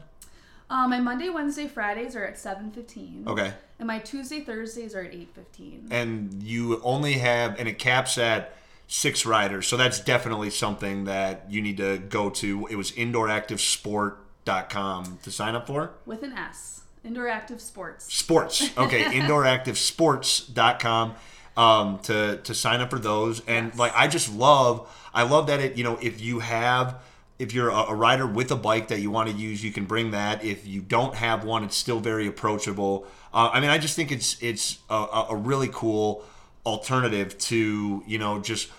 Um, 0.70 0.90
my 0.90 1.00
Monday, 1.00 1.30
Wednesday, 1.30 1.68
Fridays 1.68 2.16
are 2.16 2.26
at 2.26 2.36
7.15. 2.36 3.28
Okay. 3.28 3.54
And 3.80 3.88
my 3.88 4.00
Tuesday, 4.00 4.40
Thursdays 4.40 4.96
are 4.96 5.02
at 5.04 5.12
8.15. 5.12 5.88
And 5.92 6.42
you 6.42 6.82
only 6.84 7.14
have, 7.14 7.60
and 7.60 7.68
it 7.68 7.78
caps 7.78 8.18
at 8.18 8.54
six 8.88 9.26
riders. 9.26 9.68
So 9.68 9.76
that's 9.78 10.00
definitely 10.00 10.50
something 10.50 11.04
that 11.06 11.46
you 11.50 11.62
need 11.62 11.78
to 11.78 11.98
go 11.98 12.30
to. 12.30 12.68
It 12.68 12.76
was 12.76 12.92
indooractivesport.com 12.94 15.20
to 15.24 15.32
sign 15.32 15.56
up 15.56 15.68
for. 15.68 15.92
With 16.06 16.24
an 16.24 16.34
S. 16.34 16.84
Indoor 17.04 17.28
Active 17.28 17.60
Sports. 17.62 18.12
Sports. 18.14 18.70
Okay, 18.78 19.04
indooractivesports.com 19.20 21.16
um, 21.58 22.00
to 22.00 22.38
to 22.38 22.56
sign 22.56 22.82
up 22.82 22.90
for 22.90 23.00
those. 23.00 23.42
And 23.48 23.68
Yes. 23.68 23.78
like 23.78 23.94
I 23.96 24.08
just 24.08 24.34
love 24.34 24.90
I 25.14 25.24
love 25.24 25.48
that 25.48 25.60
it, 25.60 25.78
you 25.78 25.84
know, 25.84 25.98
if 26.02 26.22
you 26.22 26.40
have 26.40 26.96
if 27.38 27.54
you're 27.54 27.70
a, 27.70 27.88
a 27.90 27.96
rider 27.96 28.26
with 28.26 28.52
a 28.52 28.56
bike 28.56 28.88
that 28.90 29.00
you 29.02 29.12
want 29.12 29.30
to 29.30 29.36
use, 29.36 29.64
you 29.64 29.72
can 29.72 29.86
bring 29.86 30.12
that. 30.12 30.44
If 30.44 30.66
you 30.66 30.82
don't 30.82 31.16
have 31.16 31.44
one, 31.44 31.64
it's 31.64 31.76
still 31.76 32.00
very 32.00 32.28
approachable. 32.28 33.06
Uh, 33.34 33.50
I 33.54 33.60
mean, 33.60 33.70
I 33.70 33.78
just 33.78 33.96
think 33.96 34.12
it's 34.12 34.42
it's 34.42 34.80
a, 34.90 34.96
a 34.96 35.28
a 35.32 35.36
really 35.36 35.70
cool 35.72 36.24
alternative 36.66 37.38
to 37.38 38.04
you 38.08 38.18
know 38.18 38.40
just 38.40 38.70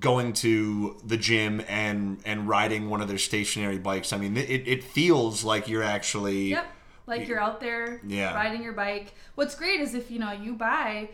going 0.00 0.32
to 0.32 0.96
the 1.04 1.16
gym 1.16 1.62
and 1.68 2.18
and 2.24 2.48
riding 2.48 2.88
one 2.88 3.00
of 3.00 3.08
their 3.08 3.18
stationary 3.18 3.78
bikes. 3.78 4.12
I 4.12 4.16
mean, 4.18 4.36
it, 4.36 4.66
it 4.66 4.84
feels 4.84 5.42
like 5.44 5.68
you're 5.68 5.82
actually 5.82 6.50
Yep. 6.50 6.66
Like 7.06 7.26
you're 7.26 7.40
out 7.40 7.60
there 7.60 8.00
Yeah. 8.06 8.32
riding 8.34 8.62
your 8.62 8.72
bike. 8.74 9.14
What's 9.34 9.54
great 9.56 9.80
is 9.80 9.94
if 9.94 10.10
you 10.10 10.18
know 10.20 10.30
you 10.32 10.54
buy, 10.54 11.10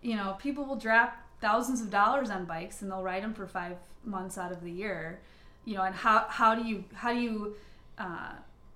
you 0.00 0.14
know, 0.16 0.36
people 0.40 0.64
will 0.64 0.76
drop 0.76 1.16
thousands 1.40 1.80
of 1.80 1.90
dollars 1.90 2.30
on 2.30 2.44
bikes 2.44 2.82
and 2.82 2.90
they'll 2.90 3.02
ride 3.02 3.22
them 3.24 3.34
for 3.34 3.46
five 3.46 3.76
months 4.04 4.38
out 4.38 4.52
of 4.52 4.62
the 4.62 4.70
year. 4.70 5.20
You 5.64 5.76
know, 5.76 5.82
and 5.82 5.94
how 5.94 6.26
how 6.28 6.54
do 6.54 6.62
you 6.66 6.84
how 6.94 7.12
do 7.12 7.18
you 7.20 7.54
uh, 7.98 8.32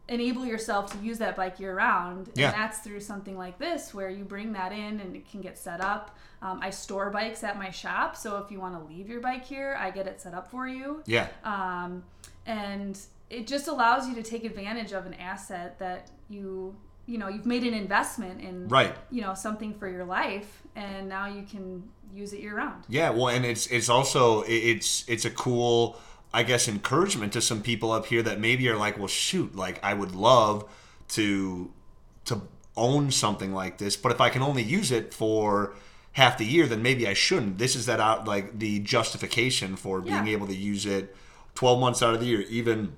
enable 0.09 0.47
yourself 0.47 0.90
to 0.92 0.99
use 1.04 1.18
that 1.18 1.37
bike 1.37 1.61
year 1.61 1.75
round? 1.75 2.28
And 2.28 2.38
Yeah. 2.38 2.50
that's 2.50 2.78
through 2.78 3.00
something 3.00 3.37
like 3.37 3.59
this 3.59 3.92
where 3.92 4.09
you 4.09 4.25
bring 4.25 4.52
that 4.52 4.73
in 4.73 5.00
and 5.00 5.14
it 5.14 5.30
can 5.30 5.40
get 5.42 5.59
set 5.59 5.80
up. 5.83 6.16
Um, 6.40 6.61
I 6.62 6.71
store 6.71 7.11
bikes 7.11 7.42
at 7.45 7.59
my 7.59 7.71
shop, 7.71 8.16
so 8.16 8.38
if 8.38 8.50
you 8.50 8.59
want 8.61 8.75
to 8.78 8.92
leave 8.95 9.09
your 9.09 9.21
bike 9.21 9.45
here, 9.45 9.76
I 9.78 9.90
get 9.90 10.07
it 10.07 10.21
set 10.21 10.35
up 10.35 10.50
for 10.50 10.68
you 10.68 11.02
yeah. 11.04 11.26
um, 11.45 12.04
and 12.47 12.99
it 13.28 13.47
just 13.47 13.66
allows 13.68 14.09
you 14.09 14.14
to 14.14 14.23
take 14.23 14.45
advantage 14.45 14.92
of 14.92 15.04
an 15.04 15.14
asset 15.14 15.78
that 15.80 16.09
you 16.30 16.75
you 17.07 17.18
know 17.18 17.28
you've 17.28 17.45
made 17.47 17.64
an 17.64 17.75
investment 17.75 18.40
in 18.40 18.68
Right. 18.68 18.95
you 19.11 19.21
know 19.21 19.35
something 19.35 19.75
for 19.75 19.88
your 19.88 20.04
life 20.04 20.62
and 20.76 21.09
now 21.09 21.26
you 21.26 21.42
can 21.42 21.83
use 22.14 22.33
it 22.33 22.40
year 22.40 22.57
round 22.57 22.85
Yeah, 22.88 23.11
well, 23.11 23.28
and 23.28 23.45
it's 23.45 23.66
it's 23.66 23.88
also 23.88 24.45
it's 24.47 25.04
it's 25.09 25.25
a 25.25 25.30
cool, 25.30 25.99
I 26.32 26.42
guess, 26.42 26.68
encouragement 26.68 27.32
to 27.32 27.40
some 27.40 27.62
people 27.62 27.90
up 27.90 28.06
here 28.06 28.23
that 28.23 28.38
maybe 28.38 28.68
are 28.68 28.76
like, 28.76 28.99
well, 28.99 29.08
shoot, 29.08 29.56
like 29.56 29.82
I 29.85 29.94
would 29.94 30.14
love 30.14 30.68
to 31.11 31.73
to 32.26 32.42
own 32.76 33.11
something 33.11 33.52
like 33.54 33.78
this, 33.78 33.97
but 33.97 34.12
if 34.12 34.20
I 34.20 34.28
can 34.28 34.42
only 34.42 34.62
use 34.62 34.92
it 34.92 35.12
for 35.14 35.75
half 36.12 36.37
the 36.38 36.44
year, 36.44 36.66
then 36.66 36.82
maybe 36.82 37.08
I 37.08 37.14
shouldn't. 37.14 37.58
This 37.58 37.75
is 37.75 37.87
that 37.87 37.99
out 38.00 38.26
like 38.28 38.58
the 38.58 38.78
justification 38.80 39.75
for 39.76 40.00
being 40.00 40.26
Yeah. 40.26 40.32
able 40.32 40.47
to 40.49 40.54
use 40.54 40.85
it 40.87 41.16
twelve 41.54 41.80
months 41.80 42.02
out 42.02 42.14
of 42.14 42.20
the 42.20 42.26
year, 42.26 42.42
even 42.42 42.92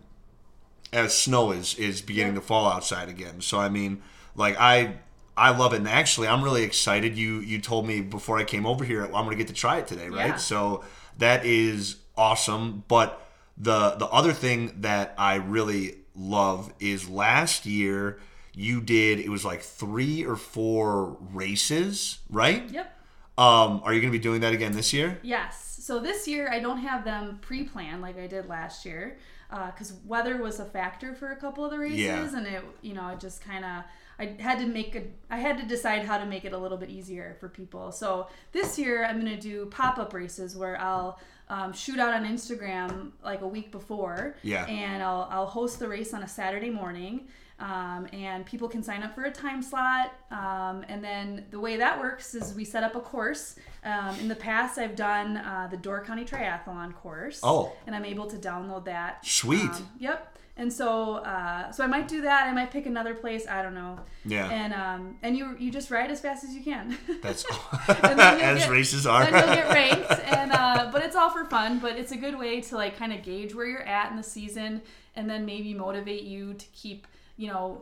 as 0.93 1.17
snow 1.17 1.53
is 1.53 1.75
is 1.77 2.03
beginning 2.03 2.35
Yeah. 2.35 2.41
to 2.41 2.47
fall 2.47 2.67
outside 2.71 3.09
again. 3.09 3.41
So 3.41 3.59
I 3.61 3.69
mean, 3.69 4.03
like 4.35 4.57
I 4.59 4.97
I 5.37 5.51
love 5.57 5.73
it, 5.73 5.77
and 5.79 5.89
actually 5.89 6.27
I'm 6.29 6.43
really 6.43 6.65
excited. 6.65 7.17
You 7.17 7.39
you 7.41 7.61
told 7.61 7.87
me 7.87 8.01
before 8.01 8.39
I 8.39 8.45
came 8.45 8.67
over 8.67 8.85
here 8.85 9.05
I'm 9.05 9.11
going 9.13 9.31
to 9.31 9.37
get 9.37 9.47
to 9.49 9.55
try 9.55 9.79
it 9.79 9.87
today, 9.87 10.09
right? 10.09 10.29
Yeah. 10.31 10.37
So 10.37 10.85
that 11.19 11.45
is 11.47 11.97
awesome. 12.21 12.85
But 12.89 13.09
the 13.57 13.97
the 14.03 14.07
other 14.07 14.33
thing 14.33 14.61
that 14.83 15.15
I 15.19 15.35
really 15.37 15.97
love 16.15 16.73
is 16.81 17.09
last 17.09 17.67
year 17.67 18.19
you 18.55 18.81
did 18.81 19.21
it 19.21 19.29
was 19.29 19.45
like 19.45 19.63
three 19.63 20.25
or 20.25 20.37
four 20.37 21.17
races, 21.33 22.19
right? 22.29 22.69
yep 22.71 22.97
Um, 23.39 23.81
are 23.85 23.95
you 23.95 24.01
going 24.01 24.13
to 24.13 24.19
be 24.19 24.23
doing 24.23 24.41
that 24.43 24.53
again 24.53 24.73
this 24.73 24.93
year? 24.93 25.19
Yes. 25.23 25.79
So 25.83 25.99
this 26.01 26.29
year 26.29 26.51
I 26.51 26.59
don't 26.61 26.79
have 26.79 27.05
them 27.05 27.39
pre-planned 27.41 28.03
like 28.03 28.19
I 28.19 28.27
did 28.27 28.49
last 28.49 28.85
year 28.85 29.17
because 29.51 29.95
weather 30.05 30.37
was 30.43 30.61
a 30.61 30.65
factor 30.65 31.15
for 31.15 31.33
a 31.33 31.37
couple 31.37 31.65
of 31.65 31.71
the 31.71 31.79
races, 31.79 31.99
Yeah. 31.99 32.37
and 32.37 32.47
it 32.47 32.63
you 32.83 32.93
know 32.93 33.09
it 33.09 33.21
just 33.21 33.41
kind 33.45 33.65
of 33.65 33.85
I 34.21 34.37
had 34.39 34.59
to 34.59 34.67
make 34.67 34.95
a 34.95 35.03
I 35.31 35.39
had 35.39 35.59
to 35.59 35.67
decide 35.67 36.05
how 36.05 36.19
to 36.19 36.27
make 36.27 36.45
it 36.45 36.53
a 36.53 36.59
little 36.59 36.79
bit 36.79 36.91
easier 36.91 37.37
for 37.41 37.49
people. 37.49 37.91
So 37.93 38.27
this 38.53 38.79
year 38.79 39.05
I'm 39.05 39.19
gonna 39.19 39.41
do 39.41 39.67
pop-up 39.67 40.13
races 40.13 40.57
where 40.57 40.79
I'll 40.81 41.19
um, 41.49 41.73
shoot 41.73 41.99
out 41.99 42.13
on 42.15 42.25
Instagram 42.27 43.11
like 43.25 43.41
a 43.41 43.49
week 43.49 43.73
before, 43.73 44.37
Yeah. 44.43 44.67
and 44.67 45.03
I'll 45.03 45.27
I'll 45.31 45.47
host 45.47 45.79
the 45.79 45.89
race 45.89 46.13
on 46.15 46.23
a 46.23 46.29
Saturday 46.29 46.71
morning. 46.71 47.29
Um, 47.59 48.09
and 48.15 48.47
people 48.47 48.69
can 48.71 48.83
sign 48.83 49.03
up 49.03 49.15
for 49.15 49.25
a 49.25 49.31
time 49.31 49.61
slot. 49.63 50.15
Um, 50.31 50.83
and 50.89 51.05
then 51.05 51.45
the 51.51 51.61
way 51.61 51.77
that 51.77 52.01
works 52.01 52.35
is 52.35 52.55
we 52.55 52.65
set 52.65 52.83
up 52.83 52.95
a 52.95 53.01
course. 53.01 53.57
Um, 53.85 54.19
in 54.19 54.29
the 54.29 54.35
past, 54.35 54.79
I've 54.79 54.97
done 54.97 55.37
uh, 55.37 55.69
the 55.71 55.77
Door 55.77 56.05
County 56.07 56.25
Triathlon 56.25 56.95
course. 56.95 57.39
Oh. 57.43 57.73
And 57.87 57.95
I'm 57.95 58.07
able 58.07 58.27
to 58.29 58.39
download 58.39 58.87
that. 58.87 59.27
Sweet. 59.27 59.61
Um, 59.61 59.89
yep. 59.99 60.39
And 60.61 60.71
so, 60.71 61.15
uh, 61.15 61.71
so 61.73 61.83
I 61.83 61.87
might 61.87 62.07
do 62.07 62.21
that. 62.21 62.47
I 62.47 62.53
might 62.53 62.71
pick 62.71 62.85
another 62.85 63.15
place. 63.15 63.49
I 63.49 63.63
don't 63.63 63.73
know. 63.73 63.99
Yeah. 64.27 64.47
And 64.51 64.75
um, 64.75 65.17
and 65.23 65.35
you 65.35 65.57
you 65.59 65.71
just 65.71 65.91
ride 65.91 66.11
as 66.11 66.21
fast 66.21 66.45
as 66.45 66.55
you 66.55 66.63
can. 66.63 66.99
That's 67.23 67.47
as 67.89 68.59
get- 68.59 68.71
races 68.71 69.07
are. 69.07 69.25
then 69.25 69.33
you'll 69.47 69.55
get 69.57 69.69
ranked, 69.73 70.11
and 70.27 70.53
uh, 70.53 70.91
but 70.93 71.03
it's 71.03 71.17
all 71.17 71.31
for 71.31 71.47
fun. 71.47 71.79
But 71.79 71.97
it's 71.97 72.13
a 72.13 72.17
good 72.19 72.39
way 72.39 72.61
to 72.61 72.75
like 72.77 72.99
kind 72.99 73.11
of 73.11 73.23
gauge 73.23 73.55
where 73.55 73.65
you're 73.67 73.89
at 73.89 74.11
in 74.11 74.19
the 74.19 74.23
season, 74.23 74.83
and 75.17 75.31
then 75.31 75.47
maybe 75.47 75.73
motivate 75.73 76.25
you 76.25 76.53
to 76.53 76.67
keep 76.75 77.07
you 77.39 77.49
know 77.51 77.81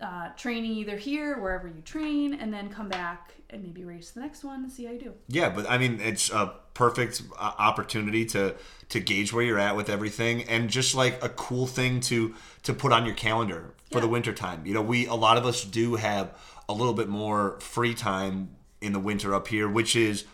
uh, 0.00 0.28
training 0.36 0.72
either 0.72 0.96
here, 0.96 1.38
wherever 1.40 1.68
you 1.68 1.80
train, 1.82 2.34
and 2.34 2.52
then 2.52 2.68
come 2.68 2.88
back 2.88 3.32
and 3.50 3.62
maybe 3.62 3.84
race 3.84 4.10
the 4.10 4.20
next 4.20 4.44
one 4.44 4.62
and 4.64 4.70
see 4.72 4.84
how 4.84 4.92
you 4.92 4.98
do. 4.98 5.12
Yeah, 5.28 5.48
but 5.50 5.68
I 5.70 5.78
mean, 5.78 6.00
it's 6.00 6.30
a 6.30 6.54
perfect 6.74 7.22
uh, 7.38 7.52
opportunity 7.58 8.24
to 8.26 8.54
to 8.90 9.00
gauge 9.00 9.32
where 9.32 9.42
you're 9.44 9.58
at 9.58 9.74
with 9.76 9.88
everything, 9.88 10.42
and 10.44 10.68
just 10.68 10.94
like 10.94 11.22
a 11.24 11.28
cool 11.30 11.66
thing 11.66 12.00
to 12.00 12.34
to 12.64 12.74
put 12.74 12.92
on 12.92 13.06
your 13.06 13.14
calendar 13.14 13.74
for 13.90 14.00
the 14.00 14.06
Yeah. 14.06 14.12
winter 14.12 14.32
time. 14.32 14.66
You 14.66 14.74
know, 14.74 14.82
we 14.82 15.06
a 15.06 15.14
lot 15.14 15.38
of 15.38 15.46
us 15.46 15.64
do 15.64 15.94
have 15.96 16.34
a 16.68 16.72
little 16.74 16.94
bit 16.94 17.08
more 17.08 17.58
free 17.60 17.94
time 17.94 18.50
in 18.80 18.92
the 18.92 19.00
winter 19.00 19.34
up 19.34 19.48
here, 19.48 19.68
which 19.68 19.96
is 19.96 20.24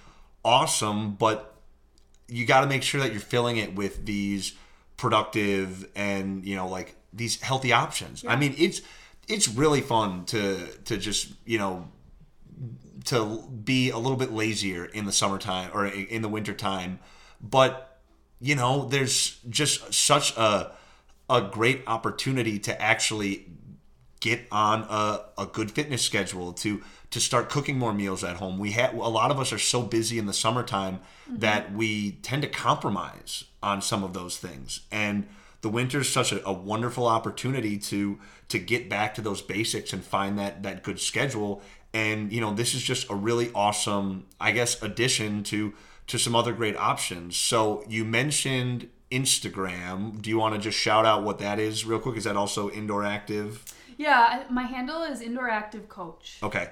awesome. 0.45 1.15
But 1.15 1.55
you 2.27 2.47
got 2.47 2.63
to 2.63 2.67
make 2.67 2.83
sure 2.83 3.01
that 3.01 3.13
you're 3.13 3.21
filling 3.21 3.59
it 3.59 3.75
with 3.75 4.07
these 4.07 4.55
productive 4.97 5.89
and 5.95 6.45
you 6.45 6.57
know 6.57 6.67
like 6.67 6.97
these 7.13 7.41
healthy 7.43 7.73
options. 7.73 8.25
I 8.27 8.37
mean, 8.37 8.55
it's 8.57 8.81
it's 9.29 9.49
really 9.49 9.81
fun 9.81 10.25
to 10.27 10.67
to 10.85 10.97
just 10.97 11.33
you 11.45 11.59
know 11.59 11.89
to 13.05 13.43
be 13.65 13.91
a 13.91 13.99
little 13.99 14.17
bit 14.17 14.33
lazier 14.33 14.85
in 14.85 15.05
the 15.05 15.13
summertime 15.13 15.71
or 15.75 15.87
in 15.87 16.23
the 16.23 16.29
wintertime. 16.29 16.99
But, 17.41 18.01
you 18.41 18.55
know, 18.55 18.87
there's 18.87 19.39
just 19.49 19.93
such 19.93 20.37
a, 20.37 20.73
a 21.29 21.41
great 21.41 21.83
opportunity 21.87 22.59
to 22.61 22.81
actually 22.81 23.47
get 24.21 24.47
on 24.53 24.87
a, 24.89 25.21
a 25.37 25.47
good 25.47 25.71
fitness 25.71 26.03
schedule 26.03 26.53
to 26.53 26.83
to 27.11 27.21
start 27.21 27.51
cooking 27.51 27.79
more 27.79 27.93
meals 27.93 28.25
at 28.25 28.37
home. 28.37 28.59
We 28.59 28.71
have 28.71 28.95
a 28.95 29.09
lot 29.09 29.31
of 29.31 29.39
us 29.39 29.53
are 29.53 29.59
so 29.59 29.83
busy 29.83 30.19
in 30.19 30.25
the 30.25 30.33
summertime 30.33 31.01
mm-hmm. 31.29 31.41
that 31.41 31.71
we 31.75 32.13
tend 32.13 32.41
to 32.41 32.49
compromise 32.49 33.45
on 33.63 33.83
some 33.83 34.03
of 34.03 34.15
those 34.15 34.39
things. 34.39 34.81
And 34.91 35.29
the 35.63 35.69
winter 35.69 36.01
is 36.01 36.09
such 36.09 36.33
a, 36.33 36.47
a 36.47 36.53
wonderful 36.53 37.07
opportunity 37.07 37.79
to 37.79 38.19
to 38.49 38.59
get 38.59 38.91
back 38.91 39.15
to 39.15 39.23
those 39.23 39.41
basics 39.41 39.93
and 39.93 40.05
find 40.05 40.39
that 40.39 40.63
that 40.63 40.83
good 40.83 41.01
schedule. 41.01 41.63
And 41.95 42.33
you 42.33 42.41
know, 42.41 42.53
this 42.53 42.75
is 42.75 42.83
just 42.83 43.11
a 43.11 43.15
really 43.15 43.51
awesome, 43.55 44.27
I 44.41 44.53
guess, 44.53 44.83
addition 44.83 45.43
to 45.45 45.73
to 46.09 46.19
some 46.19 46.37
other 46.37 46.53
great 46.53 46.77
options. 46.77 47.37
So 47.37 47.85
you 47.89 48.05
mentioned 48.05 48.91
Instagram. 49.11 50.21
Do 50.21 50.31
you 50.31 50.39
want 50.39 50.55
to 50.55 50.61
just 50.61 50.79
shout 50.79 51.07
out 51.07 51.23
what 51.23 51.39
that 51.39 51.59
is 51.59 51.87
real 51.87 52.01
quick? 52.01 52.17
Is 52.17 52.25
that 52.25 52.37
also 52.37 52.71
indoor 52.71 53.05
active? 53.05 53.65
Yeah, 53.97 54.45
my 54.51 54.65
handle 54.65 55.03
is 55.03 55.21
Indoor 55.21 55.49
Active 55.49 55.89
Coach. 55.89 56.39
Okay. 56.43 56.71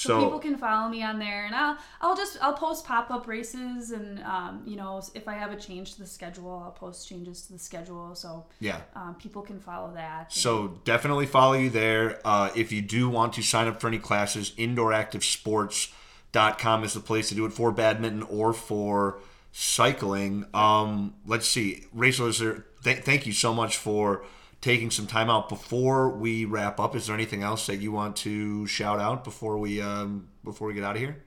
So, 0.00 0.08
So, 0.08 0.24
people 0.24 0.38
can 0.38 0.56
follow 0.56 0.88
me 0.88 1.02
on 1.02 1.18
there, 1.18 1.44
and 1.44 1.54
I'll 1.54 1.76
I'll 2.00 2.16
just 2.16 2.38
I'll 2.40 2.54
post 2.54 2.86
pop 2.86 3.10
up 3.10 3.28
races, 3.28 3.90
and 3.90 4.22
um, 4.22 4.62
you 4.64 4.76
know 4.76 5.02
if 5.14 5.28
I 5.28 5.34
have 5.34 5.52
a 5.52 5.56
change 5.56 5.92
to 5.94 6.00
the 6.00 6.06
schedule, 6.06 6.62
I'll 6.64 6.70
post 6.70 7.06
changes 7.06 7.42
to 7.42 7.52
the 7.52 7.58
schedule, 7.58 8.14
so 8.14 8.46
yeah. 8.60 8.80
um, 8.96 9.14
people 9.16 9.42
can 9.42 9.60
follow 9.60 9.92
that. 9.92 10.32
So 10.32 10.78
definitely 10.84 11.26
follow 11.26 11.52
you 11.52 11.68
there. 11.68 12.18
Uh, 12.24 12.48
if 12.56 12.72
you 12.72 12.80
do 12.80 13.10
want 13.10 13.34
to 13.34 13.42
sign 13.42 13.68
up 13.68 13.78
for 13.78 13.88
any 13.88 13.98
classes, 13.98 14.52
indooractivesports.com 14.52 16.84
is 16.84 16.94
the 16.94 17.00
place 17.00 17.28
to 17.28 17.34
do 17.34 17.44
it 17.44 17.52
for 17.52 17.70
badminton 17.70 18.22
or 18.22 18.54
for 18.54 19.18
cycling. 19.52 20.46
Um, 20.54 21.12
let's 21.26 21.46
see. 21.46 21.84
Rachel, 21.92 22.28
is 22.28 22.38
there, 22.38 22.64
th- 22.84 23.00
thank 23.00 23.26
you 23.26 23.34
so 23.34 23.52
much 23.52 23.76
for 23.76 24.24
taking 24.60 24.90
some 24.90 25.06
time 25.06 25.30
out 25.30 25.48
before 25.48 26.10
we 26.10 26.44
wrap 26.44 26.78
up. 26.80 26.94
Is 26.94 27.06
there 27.06 27.14
anything 27.16 27.42
else 27.42 27.66
that 27.66 27.76
you 27.76 27.92
want 27.92 28.16
to 28.16 28.66
shout 28.66 28.98
out 29.00 29.24
before 29.24 29.58
we 29.58 29.80
um, 29.80 30.28
before 30.44 30.68
we 30.68 30.74
get 30.74 30.84
out 30.84 30.96
of 30.96 31.00
here? 31.00 31.22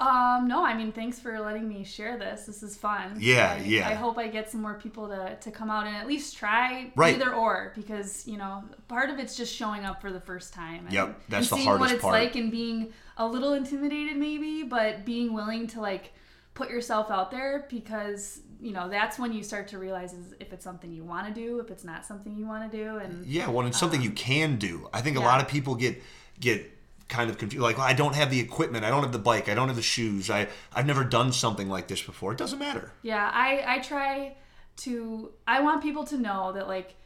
Um, 0.00 0.46
no, 0.46 0.64
I 0.64 0.74
mean, 0.74 0.92
thanks 0.92 1.18
for 1.18 1.40
letting 1.40 1.68
me 1.68 1.82
share 1.82 2.16
this. 2.16 2.46
This 2.46 2.62
is 2.62 2.76
fun. 2.76 3.16
Yeah, 3.18 3.56
I, 3.58 3.64
yeah. 3.64 3.88
I 3.88 3.94
hope 3.94 4.16
I 4.16 4.28
get 4.28 4.48
some 4.48 4.62
more 4.62 4.74
people 4.74 5.08
to, 5.08 5.36
to 5.40 5.50
come 5.50 5.70
out 5.70 5.88
and 5.88 5.96
at 5.96 6.06
least 6.06 6.36
try 6.36 6.92
Right. 6.94 7.16
either 7.16 7.34
or 7.34 7.72
because, 7.74 8.24
you 8.24 8.36
know, 8.36 8.62
part 8.86 9.10
of 9.10 9.18
it's 9.18 9.36
just 9.36 9.52
showing 9.52 9.84
up 9.84 10.00
for 10.00 10.12
the 10.12 10.20
first 10.20 10.54
time. 10.54 10.84
And, 10.84 10.92
Yep, 10.92 11.20
that's 11.28 11.50
and 11.50 11.50
the 11.50 11.56
seeing 11.56 11.66
hardest 11.66 11.80
what 11.80 11.92
it's 11.96 12.02
part. 12.02 12.14
like 12.14 12.36
and 12.36 12.48
being 12.52 12.92
a 13.16 13.26
little 13.26 13.54
intimidated 13.54 14.16
maybe, 14.16 14.62
but 14.62 15.04
being 15.04 15.32
willing 15.32 15.66
to 15.68 15.80
like 15.80 16.12
put 16.58 16.70
yourself 16.70 17.10
out 17.10 17.30
there 17.30 17.66
because, 17.70 18.40
you 18.60 18.72
know, 18.72 18.88
that's 18.88 19.16
when 19.16 19.32
you 19.32 19.44
start 19.44 19.68
to 19.68 19.78
realize 19.78 20.12
is 20.12 20.34
if 20.40 20.52
it's 20.52 20.64
something 20.64 20.92
you 20.92 21.04
want 21.04 21.28
to 21.28 21.32
do, 21.32 21.60
if 21.60 21.70
it's 21.70 21.84
not 21.84 22.04
something 22.04 22.36
you 22.36 22.46
want 22.46 22.70
to 22.70 22.76
do. 22.76 22.96
And 22.96 23.24
Yeah, 23.24 23.48
well, 23.48 23.64
it's 23.66 23.78
something 23.78 24.02
you 24.02 24.10
um, 24.10 24.16
can 24.16 24.56
do. 24.56 24.90
I 24.92 25.00
think 25.00 25.16
a 25.16 25.20
lot 25.20 25.40
of 25.40 25.48
people 25.48 25.76
get 25.76 26.02
get 26.40 26.70
kind 27.08 27.30
of 27.30 27.38
confused. 27.38 27.62
Like, 27.62 27.78
well, 27.78 27.86
I 27.86 27.92
don't 27.92 28.14
have 28.16 28.30
the 28.30 28.40
equipment, 28.40 28.84
I 28.84 28.90
don't 28.90 29.02
have 29.02 29.12
the 29.12 29.18
bike, 29.20 29.48
I 29.48 29.54
don't 29.54 29.68
have 29.68 29.76
the 29.76 29.82
shoes. 29.82 30.28
I 30.28 30.48
I've 30.74 30.86
never 30.86 31.04
done 31.04 31.32
something 31.32 31.68
like 31.68 31.86
this 31.86 32.02
before. 32.02 32.32
It 32.32 32.38
doesn't 32.38 32.58
matter. 32.58 32.92
Yeah, 33.02 33.30
I 33.32 33.76
I 33.76 33.78
try 33.78 34.36
to 34.78 35.30
I 35.46 35.60
want 35.60 35.80
people 35.80 36.04
to 36.06 36.18
know 36.18 36.52
that 36.54 36.66
like 36.66 36.96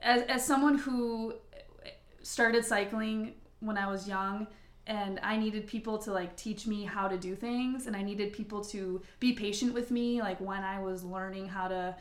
as 0.00 0.22
as 0.22 0.44
someone 0.44 0.78
who 0.78 1.34
started 2.22 2.64
cycling 2.64 3.34
when 3.60 3.76
I 3.76 3.90
was 3.90 4.08
young 4.08 4.46
and 4.86 5.20
I 5.22 5.36
needed 5.36 5.66
people 5.66 5.98
to 5.98 6.12
like 6.12 6.36
teach 6.36 6.66
me 6.66 6.84
how 6.84 7.08
to 7.08 7.16
do 7.16 7.34
things 7.36 7.86
and 7.86 7.94
I 7.94 8.02
needed 8.02 8.32
people 8.32 8.64
to 8.66 9.00
be 9.20 9.32
patient 9.32 9.74
with 9.74 9.90
me 9.90 10.20
like 10.20 10.40
when 10.40 10.62
I 10.62 10.80
was 10.80 11.04
learning 11.04 11.48
how 11.48 11.68
to 11.68 11.94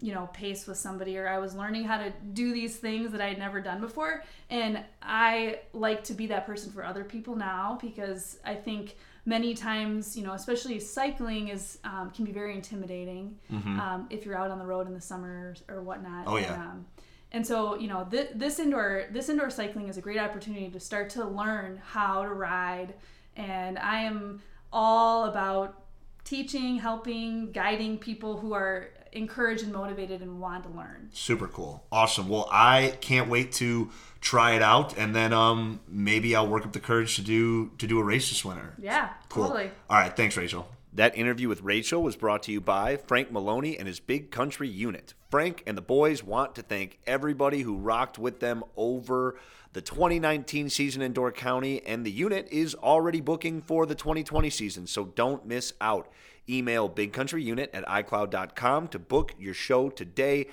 you 0.00 0.14
know 0.14 0.28
pace 0.32 0.66
with 0.68 0.76
somebody 0.78 1.18
or 1.18 1.28
I 1.28 1.38
was 1.38 1.56
learning 1.56 1.82
how 1.84 1.98
to 1.98 2.12
do 2.32 2.52
these 2.52 2.76
things 2.76 3.10
that 3.10 3.20
I 3.20 3.28
had 3.28 3.38
never 3.38 3.60
done 3.60 3.80
before 3.80 4.22
and 4.50 4.84
I 5.02 5.58
like 5.72 6.04
to 6.04 6.14
be 6.14 6.28
that 6.28 6.46
person 6.46 6.70
for 6.70 6.84
other 6.84 7.02
people 7.02 7.34
now 7.34 7.78
because 7.80 8.38
I 8.44 8.54
think 8.54 8.96
many 9.26 9.54
times 9.54 10.16
you 10.16 10.22
know 10.22 10.34
especially 10.34 10.78
cycling 10.78 11.48
is 11.48 11.78
um, 11.82 12.10
can 12.12 12.24
be 12.24 12.30
very 12.30 12.54
intimidating 12.54 13.36
um, 13.80 14.06
if 14.10 14.24
you're 14.24 14.38
out 14.38 14.52
on 14.52 14.60
the 14.60 14.66
road 14.66 14.86
in 14.86 14.94
the 14.94 15.00
summer 15.00 15.56
or 15.68 15.82
whatnot 15.82 16.26
Mm-hmm. 16.26 16.32
Oh, 16.32 16.36
yeah. 16.36 16.54
and, 16.54 16.62
um, 16.62 16.86
and 17.32 17.46
so 17.46 17.76
you 17.76 17.88
know 17.88 18.06
th- 18.10 18.30
this 18.34 18.58
indoor 18.58 19.04
this 19.10 19.28
indoor 19.28 19.50
cycling 19.50 19.88
is 19.88 19.96
a 19.96 20.00
great 20.00 20.18
opportunity 20.18 20.68
to 20.68 20.80
start 20.80 21.10
to 21.10 21.24
learn 21.24 21.80
how 21.84 22.22
to 22.22 22.28
ride 22.32 22.94
and 23.36 23.78
i 23.78 24.00
am 24.00 24.40
all 24.72 25.24
about 25.26 25.82
teaching 26.24 26.76
helping 26.78 27.52
guiding 27.52 27.98
people 27.98 28.38
who 28.38 28.52
are 28.52 28.90
encouraged 29.12 29.62
and 29.62 29.72
motivated 29.72 30.20
and 30.20 30.38
want 30.40 30.62
to 30.64 30.68
learn 30.70 31.08
Super 31.12 31.48
cool. 31.48 31.82
Awesome. 31.90 32.28
Well, 32.28 32.46
I 32.52 32.98
can't 33.00 33.30
wait 33.30 33.52
to 33.52 33.90
try 34.20 34.52
it 34.54 34.60
out 34.60 34.98
and 34.98 35.16
then 35.16 35.32
um 35.32 35.80
maybe 35.88 36.36
I'll 36.36 36.46
work 36.46 36.66
up 36.66 36.74
the 36.74 36.80
courage 36.80 37.16
to 37.16 37.22
do 37.22 37.70
to 37.78 37.86
do 37.86 37.98
a 37.98 38.04
race 38.04 38.28
this 38.28 38.44
winter. 38.44 38.74
yeah 38.78 39.08
Cool. 39.30 39.44
totally 39.48 39.70
All 39.88 39.96
right, 39.98 40.14
thanks 40.14 40.36
Rachel. 40.36 40.68
That 40.98 41.16
interview 41.16 41.48
with 41.48 41.62
Rachel 41.62 42.02
was 42.02 42.16
brought 42.16 42.42
to 42.42 42.50
you 42.50 42.60
by 42.60 42.96
Frank 42.96 43.30
Maloney 43.30 43.78
and 43.78 43.86
his 43.86 44.00
Big 44.00 44.32
Country 44.32 44.66
unit. 44.66 45.14
Frank 45.30 45.62
and 45.64 45.78
the 45.78 45.80
boys 45.80 46.24
want 46.24 46.56
to 46.56 46.62
thank 46.62 46.98
everybody 47.06 47.60
who 47.60 47.76
rocked 47.76 48.18
with 48.18 48.40
them 48.40 48.64
over 48.76 49.38
the 49.74 49.80
2019 49.80 50.68
season 50.68 51.00
in 51.00 51.12
Door 51.12 51.30
County, 51.32 51.86
and 51.86 52.04
the 52.04 52.10
unit 52.10 52.48
is 52.50 52.74
already 52.74 53.20
booking 53.20 53.62
for 53.62 53.86
the 53.86 53.94
2020 53.94 54.50
season, 54.50 54.88
so 54.88 55.04
don't 55.04 55.46
miss 55.46 55.72
out. 55.80 56.08
Email 56.48 56.90
bigcountryunit 56.90 57.68
at 57.72 57.86
iCloud.com 57.86 58.88
to 58.88 58.98
book 58.98 59.36
your 59.38 59.54
show 59.54 59.90
today. 59.90 60.48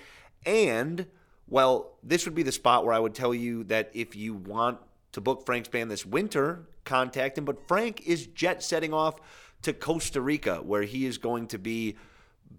And, 0.45 1.07
well, 1.47 1.93
this 2.03 2.25
would 2.25 2.35
be 2.35 2.43
the 2.43 2.51
spot 2.51 2.85
where 2.85 2.93
I 2.93 2.99
would 2.99 3.15
tell 3.15 3.33
you 3.33 3.63
that 3.63 3.89
if 3.95 4.15
you 4.15 4.35
want 4.35 4.77
to 5.13 5.21
book 5.21 5.43
Frank's 5.43 5.69
band 5.69 5.89
this 5.89 6.05
winter, 6.05 6.67
contact 6.83 7.35
him. 7.35 7.45
But 7.45 7.67
Frank 7.67 8.05
is 8.05 8.27
jet 8.27 8.61
setting 8.61 8.93
off 8.93 9.19
to 9.65 9.73
Costa 9.73 10.21
Rica, 10.21 10.57
where 10.57 10.83
he 10.83 11.05
is 11.05 11.17
going 11.17 11.47
to 11.47 11.57
be 11.57 11.95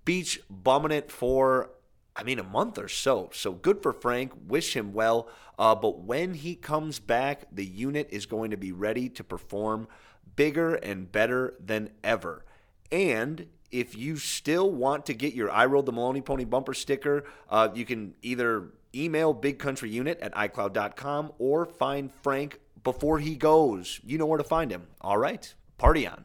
beach 0.04 0.40
bumming 0.50 0.92
it 0.92 1.10
for, 1.10 1.70
I 2.14 2.24
mean, 2.24 2.38
a 2.38 2.44
month 2.44 2.78
or 2.78 2.88
so. 2.88 3.30
So 3.32 3.52
good 3.52 3.82
for 3.82 3.92
Frank. 3.92 4.32
Wish 4.48 4.74
him 4.74 4.92
well. 4.92 5.28
Uh, 5.58 5.74
but 5.74 6.00
when 6.00 6.34
he 6.34 6.54
comes 6.54 6.98
back, 6.98 7.44
the 7.52 7.64
unit 7.64 8.08
is 8.10 8.26
going 8.26 8.50
to 8.50 8.56
be 8.56 8.72
ready 8.72 9.08
to 9.10 9.24
perform 9.24 9.88
bigger 10.34 10.74
and 10.74 11.10
better 11.10 11.54
than 11.64 11.90
ever. 12.04 12.44
And 12.90 13.46
if 13.70 13.96
you 13.96 14.16
still 14.16 14.70
want 14.70 15.06
to 15.06 15.14
get 15.14 15.34
your 15.34 15.50
I 15.50 15.66
Rolled 15.66 15.86
the 15.86 15.92
Maloney 15.92 16.20
Pony 16.20 16.44
bumper 16.44 16.74
sticker, 16.74 17.24
uh, 17.48 17.68
you 17.74 17.84
can 17.84 18.14
either 18.22 18.72
email 18.94 19.32
Big 19.32 19.58
Country 19.58 19.90
Unit 19.90 20.18
at 20.20 20.34
iCloud.com 20.34 21.32
or 21.38 21.66
find 21.66 22.12
Frank 22.22 22.60
before 22.82 23.18
he 23.18 23.36
goes. 23.36 24.00
You 24.04 24.18
know 24.18 24.26
where 24.26 24.38
to 24.38 24.44
find 24.44 24.70
him. 24.70 24.88
All 25.00 25.18
right, 25.18 25.52
party 25.78 26.06
on. 26.06 26.24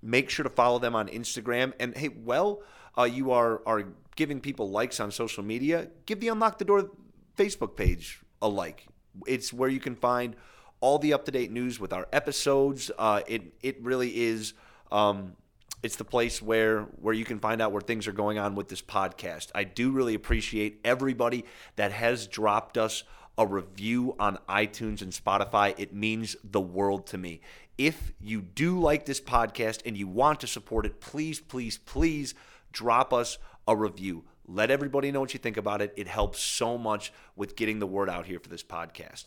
Make 0.03 0.29
sure 0.29 0.43
to 0.43 0.51
follow 0.51 0.81
them 0.81 0.97
on 0.97 1.07
Instagram. 1.09 1.73
And 1.79 1.97
hey, 1.97 2.09
well, 2.09 2.63
uh, 2.99 3.05
you 3.05 3.31
are 3.31 3.63
are 3.67 3.85
giving 4.17 4.41
people 4.41 4.71
likes 4.71 5.01
on 5.01 5.11
social 5.11 5.43
media, 5.43 5.89
give 6.07 6.21
the 6.21 6.29
Unlock 6.29 6.59
the 6.59 6.65
Door 6.65 6.91
Facebook 7.37 7.77
page 7.77 8.21
a 8.41 8.49
like. 8.49 8.87
It's 9.27 9.53
where 9.53 9.69
you 9.69 9.81
can 9.81 9.97
find 9.97 10.37
all 10.81 10.99
the 10.99 11.13
up 11.13 11.25
to 11.25 11.31
date 11.31 11.51
news 11.51 11.81
with 11.81 11.93
our 11.93 12.07
episodes. 12.13 12.91
Uh, 12.99 13.23
it 13.27 13.55
it 13.63 13.83
really 13.83 14.23
is. 14.25 14.55
Um, 14.93 15.35
it's 15.83 15.97
the 15.97 16.05
place 16.05 16.43
where 16.43 16.83
where 17.01 17.15
you 17.15 17.25
can 17.25 17.39
find 17.39 17.61
out 17.61 17.73
where 17.73 17.81
things 17.81 18.07
are 18.07 18.13
going 18.13 18.39
on 18.39 18.55
with 18.55 18.69
this 18.69 18.83
podcast. 18.83 19.49
I 19.55 19.65
do 19.65 19.91
really 19.91 20.15
appreciate 20.15 20.81
everybody 20.85 21.45
that 21.77 21.93
has 21.93 22.27
dropped 22.27 22.77
us 22.79 23.05
a 23.37 23.47
review 23.47 24.15
on 24.19 24.39
iTunes 24.49 25.03
and 25.03 25.13
Spotify. 25.13 25.75
It 25.77 25.93
means 25.93 26.37
the 26.45 26.61
world 26.61 27.07
to 27.09 27.19
me. 27.19 27.41
If 27.77 28.13
you 28.21 28.41
do 28.41 28.79
like 28.79 29.07
this 29.07 29.21
podcast 29.21 29.81
and 29.85 29.97
you 29.97 30.07
want 30.07 30.41
to 30.41 30.47
support 30.47 30.87
it, 30.87 31.01
please, 31.01 31.41
please, 31.41 31.79
please 31.79 32.35
drop 32.71 33.13
us 33.13 33.39
a 33.67 33.77
review. 33.77 34.25
Let 34.47 34.71
everybody 34.71 35.11
know 35.11 35.21
what 35.21 35.33
you 35.33 35.39
think 35.39 35.57
about 35.57 35.81
it. 35.81 35.95
It 35.97 36.07
helps 36.07 36.41
so 36.41 36.77
much 36.77 37.13
with 37.35 37.57
getting 37.57 37.79
the 37.79 37.87
word 37.87 38.11
out 38.11 38.27
here 38.27 38.39
for 38.39 38.49
this 38.49 38.63
podcast. 38.63 39.25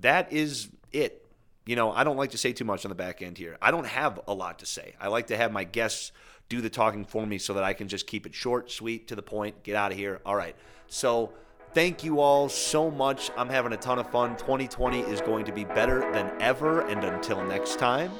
That 0.00 0.32
is 0.32 0.68
it. 0.92 1.24
You 1.64 1.76
know, 1.76 1.92
I 1.92 2.04
don't 2.04 2.16
like 2.16 2.30
to 2.30 2.38
say 2.38 2.52
too 2.52 2.64
much 2.64 2.84
on 2.84 2.88
the 2.88 2.94
back 2.94 3.20
end 3.22 3.38
here. 3.38 3.58
I 3.60 3.70
don't 3.70 3.86
have 3.86 4.20
a 4.26 4.34
lot 4.34 4.58
to 4.60 4.66
say. 4.66 4.94
I 5.00 5.08
like 5.08 5.26
to 5.28 5.36
have 5.36 5.52
my 5.52 5.64
guests 5.64 6.12
do 6.48 6.60
the 6.60 6.70
talking 6.70 7.04
for 7.04 7.26
me 7.26 7.38
so 7.38 7.54
that 7.54 7.64
I 7.64 7.74
can 7.74 7.88
just 7.88 8.06
keep 8.06 8.26
it 8.26 8.34
short, 8.34 8.70
sweet, 8.70 9.08
to 9.08 9.16
the 9.16 9.22
point, 9.22 9.62
get 9.62 9.76
out 9.76 9.92
of 9.92 9.98
here. 9.98 10.20
All 10.24 10.34
right. 10.34 10.56
So, 10.86 11.34
thank 11.74 12.02
you 12.04 12.20
all 12.20 12.48
so 12.48 12.90
much. 12.90 13.30
I'm 13.36 13.50
having 13.50 13.74
a 13.74 13.76
ton 13.76 13.98
of 13.98 14.10
fun. 14.10 14.36
2020 14.36 15.00
is 15.00 15.20
going 15.20 15.44
to 15.44 15.52
be 15.52 15.64
better 15.64 16.10
than 16.12 16.30
ever. 16.40 16.86
And 16.86 17.04
until 17.04 17.44
next 17.44 17.78
time, 17.78 18.12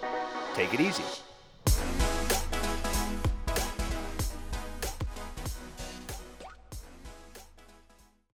take 0.54 0.74
it 0.74 0.80
easy. 0.80 1.04